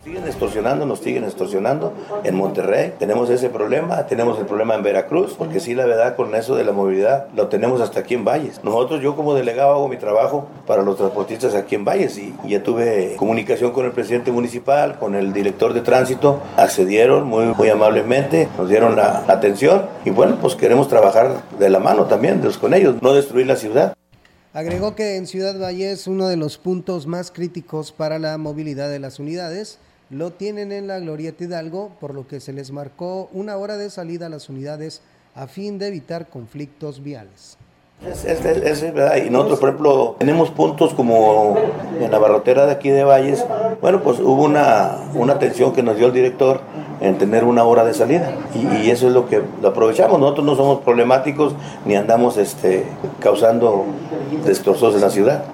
[0.04, 1.94] Siguen extorsionando, nos siguen extorsionando.
[2.24, 6.34] En Monterrey tenemos ese problema, tenemos el problema en Veracruz, porque sí, la verdad, con
[6.34, 8.60] eso de la movilidad lo tenemos hasta aquí en Valles.
[8.62, 12.62] Nosotros, yo como delegado hago mi trabajo para los transportistas aquí en Valles y ya
[12.62, 18.46] tuve comunicación con el presidente municipal, con el director de tránsito, accedieron muy, muy amablemente,
[18.58, 22.74] nos dieron la, atención y bueno, pues queremos trabajar de la mano también pues, con
[22.74, 23.94] ellos, no destruir la ciudad.
[24.52, 28.98] Agregó que en Ciudad Valles uno de los puntos más críticos para la movilidad de
[28.98, 29.78] las unidades
[30.10, 33.90] lo tienen en la Glorieta Hidalgo, por lo que se les marcó una hora de
[33.90, 35.00] salida a las unidades
[35.34, 37.56] a fin de evitar conflictos viales.
[38.04, 39.16] Es, es- verdad.
[39.16, 41.56] Y nosotros, por ejemplo, tenemos puntos como
[42.00, 43.44] en la barrotera de aquí de Valles.
[43.80, 46.60] Bueno, pues hubo una, una atención que nos dio el director
[47.00, 48.32] en tener una hora de salida.
[48.54, 50.20] Y, y eso es lo que lo aprovechamos.
[50.20, 51.54] Nosotros no somos problemáticos
[51.86, 52.84] ni andamos este,
[53.20, 53.84] causando
[54.44, 55.53] destrozos en la ciudad.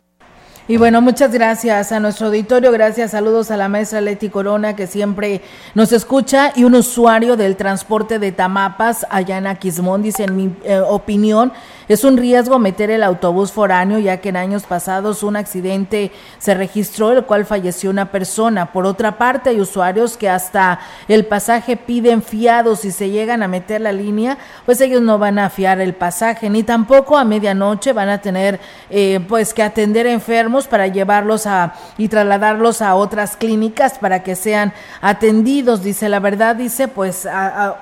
[0.71, 4.87] Y bueno, muchas gracias a nuestro auditorio, gracias, saludos a la maestra Leti Corona que
[4.87, 5.41] siempre
[5.75, 10.55] nos escucha y un usuario del transporte de Tamapas allá en Aquismón dice en mi
[10.63, 11.53] eh, opinión
[11.91, 16.55] es un riesgo meter el autobús foráneo ya que en años pasados un accidente se
[16.55, 18.67] registró el cual falleció una persona.
[18.67, 20.79] Por otra parte hay usuarios que hasta
[21.09, 25.41] el pasaje piden fiados y se llegan a meter la línea pues ellos no van
[25.41, 30.07] a fiar el pasaje ni tampoco a medianoche van a tener eh, pues que atender
[30.07, 35.83] enfermos para llevarlos a y trasladarlos a otras clínicas para que sean atendidos.
[35.83, 37.27] Dice la verdad, dice pues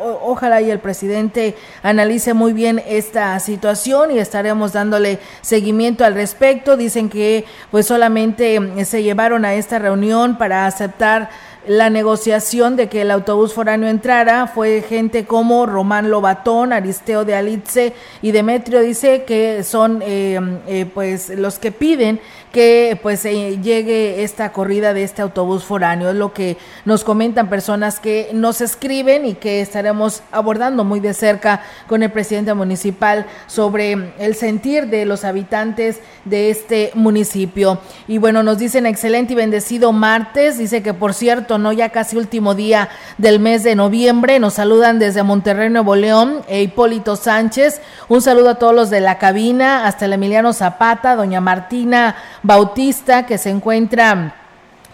[0.00, 6.76] ojalá y el presidente analice muy bien esta situación y estaremos dándole seguimiento al respecto.
[6.76, 11.30] Dicen que pues solamente eh, se llevaron a esta reunión para aceptar
[11.66, 17.34] la negociación de que el autobús foráneo entrara fue gente como Román Lobatón, Aristeo de
[17.34, 17.92] Alitze
[18.22, 22.20] y Demetrio dice que son eh, eh, pues los que piden
[22.52, 26.10] que pues llegue esta corrida de este autobús foráneo.
[26.10, 31.14] Es lo que nos comentan personas que nos escriben y que estaremos abordando muy de
[31.14, 37.78] cerca con el presidente municipal sobre el sentir de los habitantes de este municipio.
[38.06, 40.58] Y bueno, nos dicen excelente y bendecido martes.
[40.58, 42.88] Dice que por cierto, no ya casi último día
[43.18, 44.38] del mes de noviembre.
[44.38, 47.80] Nos saludan desde Monterrey, Nuevo León, e Hipólito Sánchez.
[48.08, 52.16] Un saludo a todos los de la cabina, hasta el Emiliano Zapata, doña Martina
[52.48, 54.34] Bautista, que se encuentra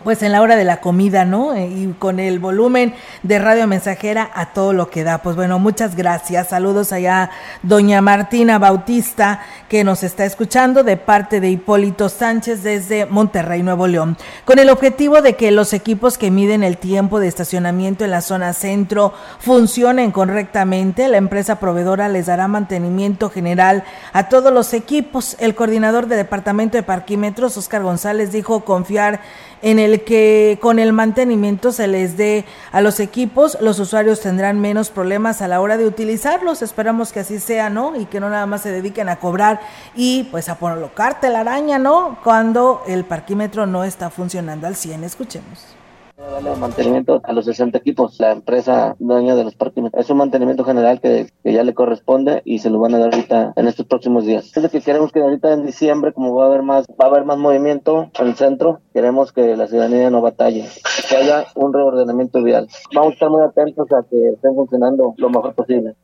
[0.05, 1.55] pues en la hora de la comida, ¿no?
[1.55, 5.19] Eh, y con el volumen de radio mensajera a todo lo que da.
[5.19, 6.49] Pues bueno, muchas gracias.
[6.49, 7.31] Saludos allá,
[7.63, 13.87] doña Martina Bautista, que nos está escuchando de parte de Hipólito Sánchez desde Monterrey, Nuevo
[13.87, 14.17] León.
[14.45, 18.21] Con el objetivo de que los equipos que miden el tiempo de estacionamiento en la
[18.21, 25.37] zona centro funcionen correctamente, la empresa proveedora les dará mantenimiento general a todos los equipos.
[25.41, 29.21] El coordinador de Departamento de Parquímetros, Oscar González, dijo confiar
[29.63, 34.61] en el que con el mantenimiento se les dé a los equipos, los usuarios tendrán
[34.61, 36.63] menos problemas a la hora de utilizarlos.
[36.63, 37.97] Esperamos que así sea, ¿no?
[37.97, 39.61] Y que no nada más se dediquen a cobrar
[39.95, 42.19] y pues a colocar la araña, ¿no?
[42.23, 45.05] Cuando el parquímetro no está funcionando al 100.
[45.05, 45.74] Escuchemos
[46.17, 50.05] darle mantenimiento a los 60 equipos, la empresa dueña de los parquímetros.
[50.05, 53.15] Es un mantenimiento general que, que, ya le corresponde y se lo van a dar
[53.15, 54.51] ahorita en estos próximos días.
[54.57, 57.09] Es lo que queremos que ahorita en diciembre, como va a haber más, va a
[57.09, 60.69] haber más movimiento en el centro, queremos que la ciudadanía no batalle,
[61.09, 62.69] que haya un reordenamiento vial.
[62.95, 65.95] Vamos a estar muy atentos a que estén funcionando lo mejor posible.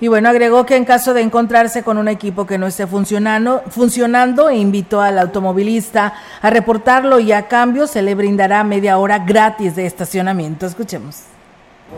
[0.00, 3.62] Y bueno, agregó que en caso de encontrarse con un equipo que no esté funcionando,
[3.68, 9.76] funcionando, invitó al automovilista a reportarlo y a cambio se le brindará media hora gratis
[9.76, 10.66] de estacionamiento.
[10.66, 11.33] Escuchemos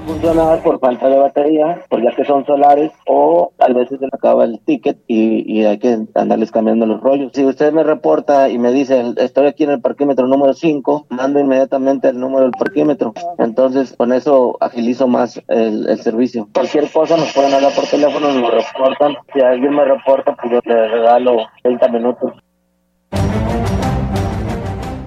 [0.06, 4.10] funcionar por falta de batería, por ya que son solares, o a veces se le
[4.12, 7.32] acaba el ticket y, hay que andarles cambiando los rollos.
[7.34, 11.40] Si usted me reporta y me dice, estoy aquí en el parquímetro número 5, mando
[11.40, 13.14] inmediatamente el número del parquímetro.
[13.38, 16.48] Entonces, con eso agilizo más el, el servicio.
[16.54, 19.16] Cualquier cosa nos pueden hablar por teléfono, nos reportan.
[19.32, 22.32] Si alguien me reporta, pues yo le regalo 30 minutos.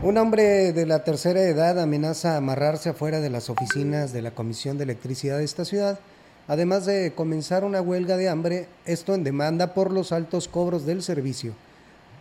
[0.10, 4.76] Un hombre de la tercera edad amenaza amarrarse afuera de las oficinas de la Comisión
[4.76, 6.00] de Electricidad de esta ciudad,
[6.48, 11.04] además de comenzar una huelga de hambre, esto en demanda por los altos cobros del
[11.04, 11.54] servicio.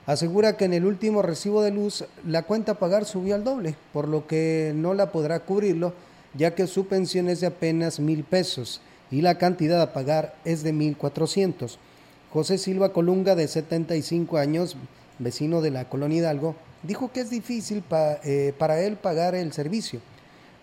[0.04, 3.74] Asegura que en el último recibo de luz la cuenta a pagar subió al doble,
[3.94, 5.94] por lo que no la podrá cubrirlo,
[6.34, 10.62] ya que su pensión es de apenas mil pesos y la cantidad a pagar es
[10.62, 11.78] de mil cuatrocientos.
[12.34, 14.76] José Silva Colunga, de 75 años,
[15.18, 17.82] vecino de la colonia Hidalgo, dijo que es difícil
[18.24, 20.00] eh, para él pagar el servicio.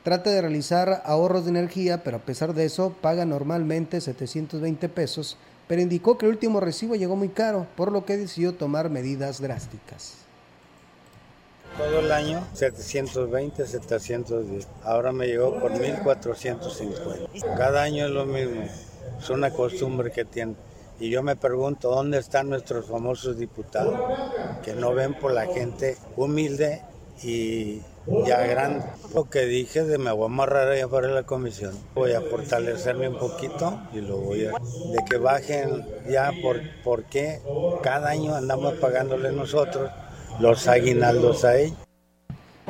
[0.03, 5.37] Trata de realizar ahorros de energía, pero a pesar de eso paga normalmente 720 pesos,
[5.67, 9.41] pero indicó que el último recibo llegó muy caro, por lo que decidió tomar medidas
[9.41, 10.25] drásticas.
[11.77, 14.67] Todo el año 720, 710.
[14.83, 17.57] Ahora me llegó por 1450.
[17.57, 18.63] Cada año es lo mismo.
[19.19, 20.55] Es una costumbre que tiene.
[20.99, 23.99] Y yo me pregunto, ¿dónde están nuestros famosos diputados?
[24.63, 26.81] Que no ven por la gente humilde
[27.21, 27.81] y
[28.25, 28.85] ya grande.
[29.13, 31.73] Lo que dije de me voy a amarrar allá para la comisión.
[31.95, 34.51] Voy a fortalecerme un poquito y lo voy a...
[34.51, 37.41] De que bajen ya por, porque
[37.83, 39.91] cada año andamos pagándole nosotros
[40.39, 41.77] los aguinaldos a ellos.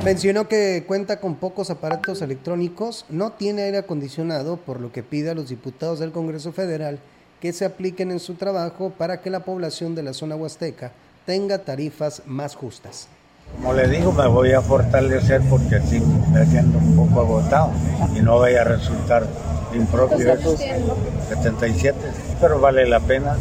[0.03, 5.30] Mencionó que cuenta con pocos aparatos electrónicos, no tiene aire acondicionado, por lo que pide
[5.30, 6.99] a los diputados del Congreso Federal
[7.42, 10.92] que se apliquen en su trabajo para que la población de la zona huasteca
[11.26, 13.08] tenga tarifas más justas.
[13.56, 17.72] Como le digo, me voy a fortalecer porque sí, me estoy un poco agotado
[18.16, 19.28] y no vaya a resultar
[19.74, 20.56] impropio eso.
[20.58, 21.98] 77,
[22.42, 23.38] pero vale la pena.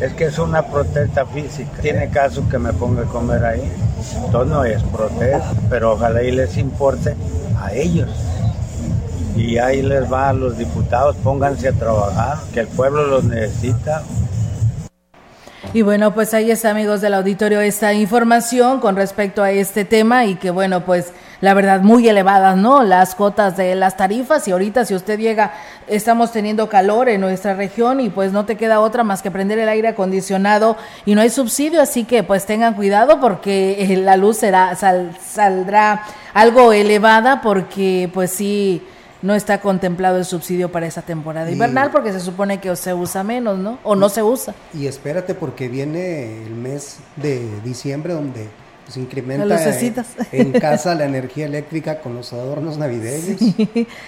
[0.00, 1.70] Es, que es una protesta física.
[1.80, 3.72] Tiene caso que me ponga a comer ahí.
[4.24, 7.14] Entonces no es protesta, pero ojalá y les importe
[7.60, 8.08] a ellos
[9.36, 14.02] y ahí les va a los diputados, pónganse a trabajar, que el pueblo los necesita.
[15.72, 20.24] Y bueno, pues ahí está, amigos del auditorio, esta información con respecto a este tema
[20.24, 22.82] y que bueno, pues la verdad muy elevadas, ¿no?
[22.82, 25.52] Las cotas de las tarifas y ahorita si usted llega,
[25.86, 29.58] estamos teniendo calor en nuestra región y pues no te queda otra más que prender
[29.58, 34.16] el aire acondicionado y no hay subsidio, así que pues tengan cuidado porque eh, la
[34.16, 36.02] luz será, saldrá
[36.34, 38.82] algo elevada porque pues sí
[39.22, 43.24] no está contemplado el subsidio para esa temporada invernal porque se supone que se usa
[43.24, 43.78] menos, ¿no?
[43.82, 44.54] O no se usa.
[44.72, 48.48] Y espérate porque viene el mes de diciembre donde
[48.88, 49.60] pues incrementa
[50.32, 53.38] en casa la energía eléctrica con los adornos navideños.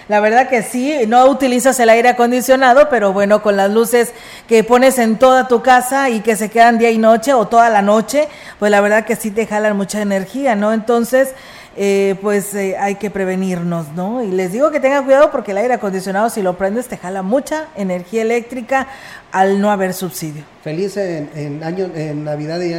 [0.07, 4.11] la verdad que sí, no utilizas el aire acondicionado, pero bueno, con las luces
[4.47, 7.69] que pones en toda tu casa y que se quedan día y noche o toda
[7.69, 8.27] la noche,
[8.57, 10.73] pues la verdad que sí te jalan mucha energía, ¿no?
[10.73, 11.35] Entonces,
[11.77, 14.21] eh, pues eh, hay que prevenirnos, ¿no?
[14.23, 17.21] Y les digo que tengan cuidado porque el aire acondicionado si lo prendes te jala
[17.21, 18.87] mucha energía eléctrica
[19.31, 20.43] al no haber subsidio.
[20.63, 22.73] Feliz en, año, en Navidad y,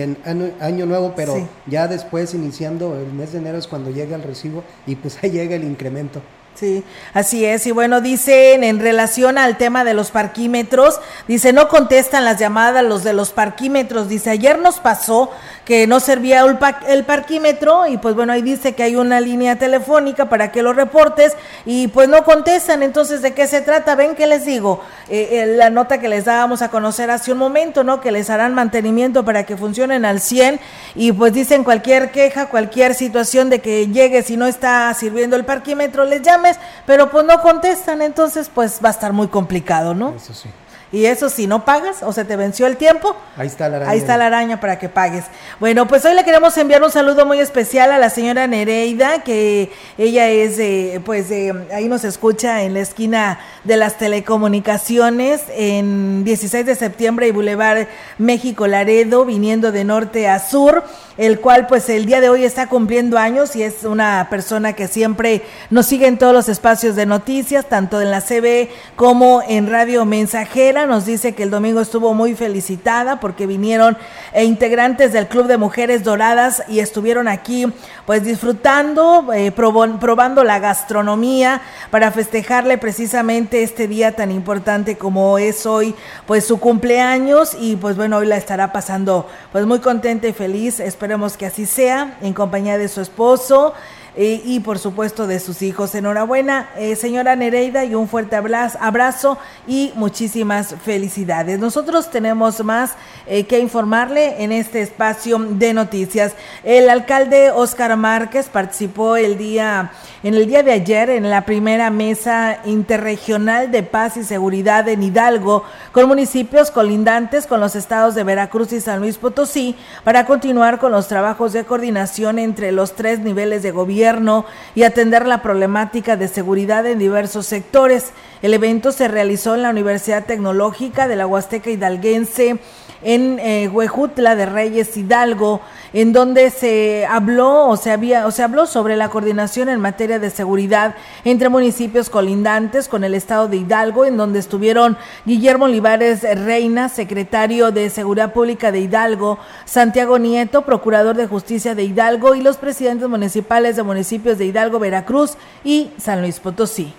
[0.00, 0.18] en
[0.60, 4.62] año, Nuevo, pero ya después iniciando el mes de enero es cuando llega el recibo
[4.86, 6.20] y pues ahí llega el incremento.
[6.54, 6.84] Sí,
[7.14, 7.66] así es.
[7.66, 12.84] Y bueno, dicen en relación al tema de los parquímetros, dice, no contestan las llamadas
[12.84, 14.08] los de los parquímetros.
[14.08, 15.32] Dice, ayer nos pasó
[15.64, 16.44] que no servía
[16.86, 20.72] el, parquímetro y pues bueno, ahí dice que hay una línea telefónica para que lo
[20.72, 21.34] reportes
[21.64, 22.82] y pues no contestan.
[22.82, 23.94] Entonces, ¿de qué se trata?
[23.94, 27.38] Ven que les digo, eh, eh, la nota que les dábamos a conocer hace un
[27.38, 28.00] momento, ¿no?
[28.00, 30.60] Que les harán mantenimiento para que funcionen al 100
[30.94, 35.44] y pues dicen cualquier queja, cualquier situación de que llegue si no está sirviendo el
[35.44, 40.14] parquímetro, les llames, pero pues no contestan, entonces pues va a estar muy complicado, ¿no?
[40.14, 40.48] Eso sí.
[40.94, 43.90] Y eso si no pagas o se te venció el tiempo, ahí está la araña.
[43.90, 45.24] Ahí está la araña para que pagues.
[45.58, 49.72] Bueno, pues hoy le queremos enviar un saludo muy especial a la señora Nereida, que
[49.98, 51.32] ella es, eh, pues
[51.72, 57.88] ahí nos escucha en la esquina de las telecomunicaciones en 16 de septiembre y Boulevard
[58.18, 60.84] México Laredo, viniendo de norte a sur
[61.16, 64.88] el cual pues el día de hoy está cumpliendo años y es una persona que
[64.88, 69.70] siempre nos sigue en todos los espacios de noticias, tanto en la CB como en
[69.70, 70.86] Radio Mensajera.
[70.86, 73.96] Nos dice que el domingo estuvo muy felicitada porque vinieron
[74.32, 77.66] e integrantes del Club de Mujeres Doradas y estuvieron aquí
[78.06, 85.64] pues disfrutando, eh, probando la gastronomía para festejarle precisamente este día tan importante como es
[85.66, 85.94] hoy
[86.26, 90.80] pues su cumpleaños y pues bueno, hoy la estará pasando pues muy contenta y feliz.
[91.04, 93.74] Esperemos que así sea, en compañía de su esposo
[94.16, 95.94] eh, y por supuesto de sus hijos.
[95.94, 99.36] Enhorabuena, eh, señora Nereida, y un fuerte abrazo
[99.66, 101.58] y muchísimas felicidades.
[101.58, 102.92] Nosotros tenemos más
[103.26, 106.32] eh, que informarle en este espacio de noticias.
[106.62, 109.92] El alcalde Óscar Márquez participó el día,
[110.24, 115.02] en el día de ayer en la primera mesa interregional de paz y seguridad en
[115.02, 120.78] Hidalgo con municipios colindantes con los estados de Veracruz y San Luis Potosí para continuar
[120.78, 126.16] con los trabajos de coordinación entre los tres niveles de gobierno y atender la problemática
[126.16, 128.12] de seguridad en diversos sectores.
[128.40, 132.60] El evento se realizó en la Universidad Tecnológica de la Huasteca Hidalguense
[133.04, 135.60] en eh, Huejutla de Reyes Hidalgo,
[135.94, 140.18] en donde se habló o se había o se habló sobre la coordinación en materia
[140.18, 146.22] de seguridad entre municipios colindantes con el estado de Hidalgo, en donde estuvieron Guillermo Olivares
[146.22, 152.42] Reina, secretario de Seguridad Pública de Hidalgo, Santiago Nieto, procurador de Justicia de Hidalgo y
[152.42, 156.92] los presidentes municipales de municipios de Hidalgo, Veracruz y San Luis Potosí.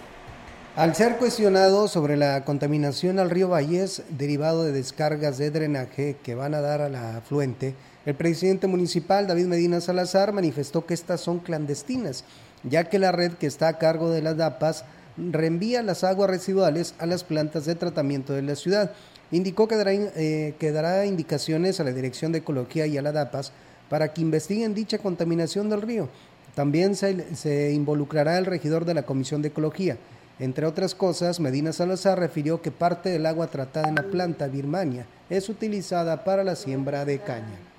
[0.78, 6.36] Al ser cuestionado sobre la contaminación al río Valles derivado de descargas de drenaje que
[6.36, 7.76] van a dar a la afluente,
[8.06, 12.24] el presidente municipal David Medina Salazar manifestó que estas son clandestinas,
[12.64, 14.86] ya que la red que está a cargo de las DAPAS
[15.18, 18.92] reenvía las aguas residuales a las plantas de tratamiento de la ciudad.
[19.32, 23.12] Indicó que dará, eh, que dará indicaciones a la Dirección de Ecología y a la
[23.12, 23.52] DAPAS
[23.90, 26.10] para que investiguen dicha contaminación del río.
[26.54, 29.98] También se, se involucrará el regidor de la Comisión de Ecología.
[30.38, 35.08] Entre otras cosas, Medina Salazar refirió que parte del agua tratada en la planta Birmania
[35.30, 37.75] es utilizada para la siembra de caña.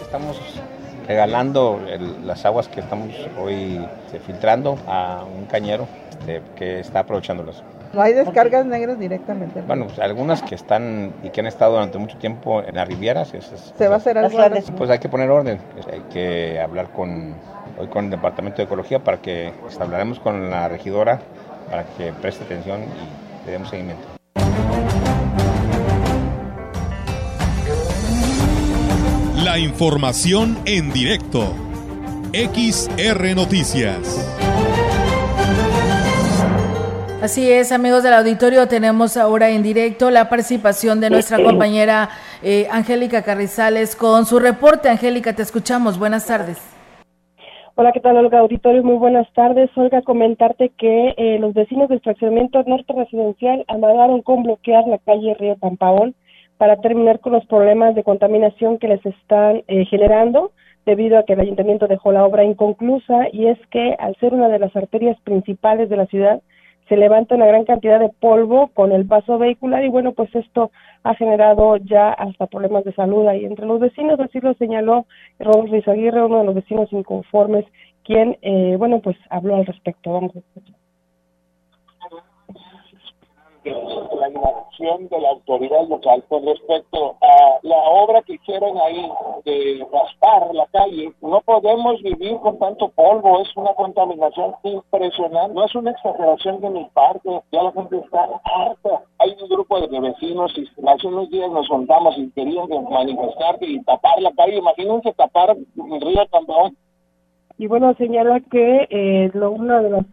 [0.00, 0.40] Estamos
[1.06, 1.80] regalando
[2.24, 7.62] las aguas que estamos hoy este, filtrando a un cañero este, que está aprovechándolas.
[7.92, 9.60] ¿No hay descargas negras directamente?
[9.62, 13.32] Bueno, pues, algunas que están y que han estado durante mucho tiempo en las rivieras.
[13.76, 14.38] ¿Se va a hacer algo?
[14.76, 15.58] Pues hay que poner orden,
[15.92, 17.34] hay que hablar con,
[17.78, 21.20] hoy con el Departamento de Ecología para que pues, hablaremos con la regidora
[21.70, 24.06] para que preste atención y le demos seguimiento.
[29.52, 31.40] La información en directo.
[32.32, 34.00] XR Noticias.
[37.20, 42.08] Así es, amigos del auditorio, tenemos ahora en directo la participación de nuestra compañera
[42.42, 44.88] eh, Angélica Carrizales con su reporte.
[44.88, 45.98] Angélica, te escuchamos.
[45.98, 46.56] Buenas tardes.
[47.74, 48.82] Hola, ¿qué tal, Olga Auditorio?
[48.82, 49.68] Muy buenas tardes.
[49.76, 55.34] Olga, comentarte que eh, los vecinos del fraccionamiento norte residencial amagaron con bloquear la calle
[55.38, 56.14] Río Pampaón
[56.62, 60.52] para terminar con los problemas de contaminación que les están eh, generando
[60.86, 64.48] debido a que el ayuntamiento dejó la obra inconclusa y es que al ser una
[64.48, 66.40] de las arterias principales de la ciudad
[66.88, 70.70] se levanta una gran cantidad de polvo con el paso vehicular y bueno, pues esto
[71.02, 75.06] ha generado ya hasta problemas de salud ahí entre los vecinos, así lo señaló
[75.40, 77.64] Rodolfo Aguirre, uno de los vecinos inconformes,
[78.04, 80.12] quien, eh, bueno, pues habló al respecto.
[80.12, 80.30] Vamos
[83.64, 89.10] la inacción de la autoridad local con respecto a la obra que hicieron ahí
[89.44, 91.12] de raspar la calle.
[91.20, 95.54] No podemos vivir con tanto polvo, es una contaminación impresionante.
[95.54, 99.02] No es una exageración de mi parte, ya la gente está harta.
[99.18, 103.82] Hay un grupo de vecinos y hace unos días nos juntamos y querían manifestar y
[103.84, 104.56] tapar la calle.
[104.56, 106.76] Imagínense tapar el río Cambaón
[107.58, 110.04] y bueno señala que eh, lo, una de las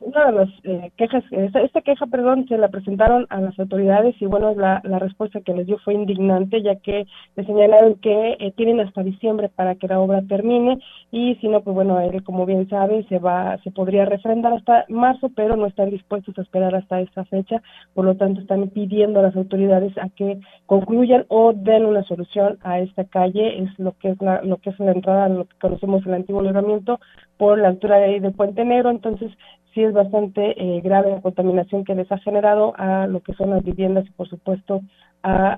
[0.00, 4.26] una de las eh, quejas esta, queja perdón se la presentaron a las autoridades y
[4.26, 7.06] bueno la, la respuesta que les dio fue indignante ya que
[7.36, 10.78] le señalaron que eh, tienen hasta diciembre para que la obra termine
[11.10, 14.84] y si no pues bueno él como bien sabe se va se podría refrendar hasta
[14.88, 17.62] marzo pero no están dispuestos a esperar hasta esa fecha.
[17.94, 22.58] Por lo tanto están pidiendo a las autoridades a que concluyan o den una solución
[22.62, 23.62] a esta calle.
[23.62, 26.42] Es lo que es la, lo que es la entrada lo que conocemos el antiguo
[26.42, 26.98] libramiento
[27.36, 29.30] por la altura de, de Puente Negro, entonces
[29.76, 33.50] sí es bastante eh, grave la contaminación que les ha generado a lo que son
[33.50, 34.80] las viviendas y por supuesto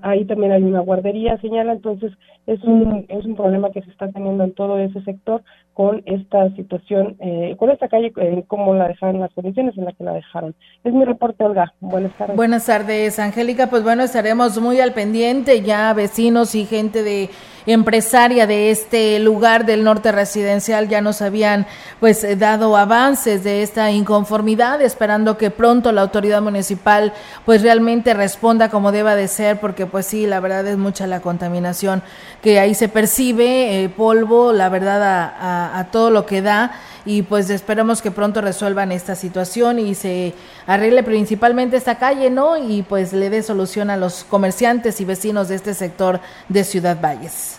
[0.03, 2.13] ahí también hay una guardería, señala, entonces
[2.47, 5.43] es un, es un problema que se está teniendo en todo ese sector
[5.75, 9.95] con esta situación, eh, con esta calle, eh, cómo la dejaron, las condiciones en las
[9.97, 10.55] que la dejaron.
[10.85, 11.73] Es mi reporte, Olga.
[11.81, 12.37] Buenas tardes.
[12.37, 13.69] Buenas tardes, Angélica.
[13.69, 17.29] Pues bueno, estaremos muy al pendiente, ya vecinos y gente de
[17.67, 21.67] empresaria de este lugar del norte residencial ya nos habían
[22.01, 27.13] pues dado avances de esta inconformidad, esperando que pronto la autoridad municipal
[27.45, 31.21] pues realmente responda como deba de ser, porque pues sí, la verdad es mucha la
[31.21, 32.03] contaminación
[32.41, 36.73] que ahí se percibe, eh, polvo, la verdad a, a todo lo que da
[37.05, 40.33] y pues esperamos que pronto resuelvan esta situación y se
[40.67, 42.57] arregle principalmente esta calle, ¿no?
[42.57, 46.99] Y pues le dé solución a los comerciantes y vecinos de este sector de Ciudad
[46.99, 47.58] Valles.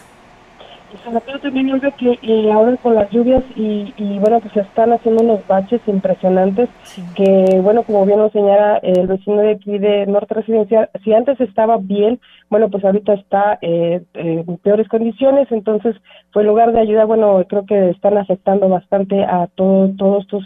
[1.25, 4.91] Pero también veo que eh, ahora con las lluvias y, y, bueno, pues se están
[4.91, 6.69] haciendo unos baches impresionantes
[7.15, 11.39] que, bueno, como bien lo señala el vecino de aquí de Norte Residencial, si antes
[11.41, 12.19] estaba bien,
[12.49, 15.95] bueno, pues ahorita está eh, en peores condiciones, entonces,
[16.31, 20.43] fue en lugar de ayuda, bueno, creo que están afectando bastante a todo, todo, estos,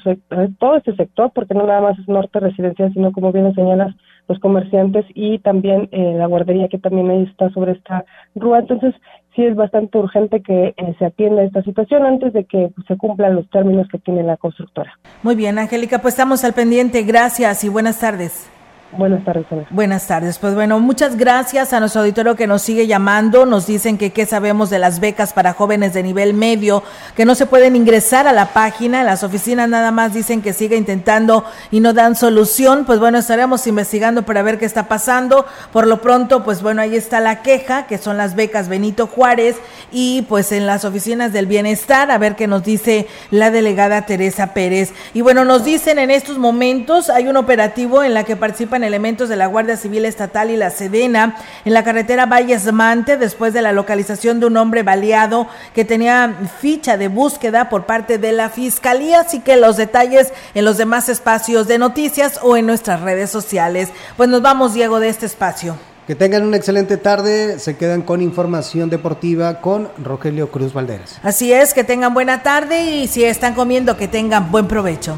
[0.59, 3.95] todo este sector, porque no nada más es Norte Residencial, sino como bien lo señalas,
[4.27, 8.59] los comerciantes y también eh, la guardería que también está sobre esta rúa.
[8.59, 8.95] Entonces,
[9.35, 13.35] sí es bastante urgente que eh, se atienda esta situación antes de que se cumplan
[13.35, 14.97] los términos que tiene la constructora.
[15.23, 17.03] Muy bien, Angélica, pues estamos al pendiente.
[17.03, 18.52] Gracias y buenas tardes.
[18.97, 19.45] Buenas tardes.
[19.71, 20.37] Buenas tardes.
[20.37, 23.45] Pues bueno, muchas gracias a nuestro auditorio que nos sigue llamando.
[23.45, 26.83] Nos dicen que qué sabemos de las becas para jóvenes de nivel medio,
[27.15, 29.03] que no se pueden ingresar a la página.
[29.03, 32.85] Las oficinas nada más dicen que sigue intentando y no dan solución.
[32.85, 35.45] Pues bueno, estaremos investigando para ver qué está pasando.
[35.71, 39.55] Por lo pronto, pues bueno, ahí está la queja, que son las becas Benito Juárez
[39.91, 44.53] y pues en las oficinas del bienestar, a ver qué nos dice la delegada Teresa
[44.53, 44.93] Pérez.
[45.13, 49.29] Y bueno, nos dicen en estos momentos hay un operativo en la que participan elementos
[49.29, 53.61] de la Guardia Civil Estatal y la Sedena en la carretera Valles Mante después de
[53.61, 58.49] la localización de un hombre baleado que tenía ficha de búsqueda por parte de la
[58.49, 59.21] Fiscalía.
[59.21, 63.89] Así que los detalles en los demás espacios de noticias o en nuestras redes sociales.
[64.17, 65.77] Pues nos vamos, Diego, de este espacio.
[66.07, 67.59] Que tengan una excelente tarde.
[67.59, 71.19] Se quedan con información deportiva con Rogelio Cruz Valderas.
[71.23, 75.17] Así es, que tengan buena tarde y si están comiendo, que tengan buen provecho.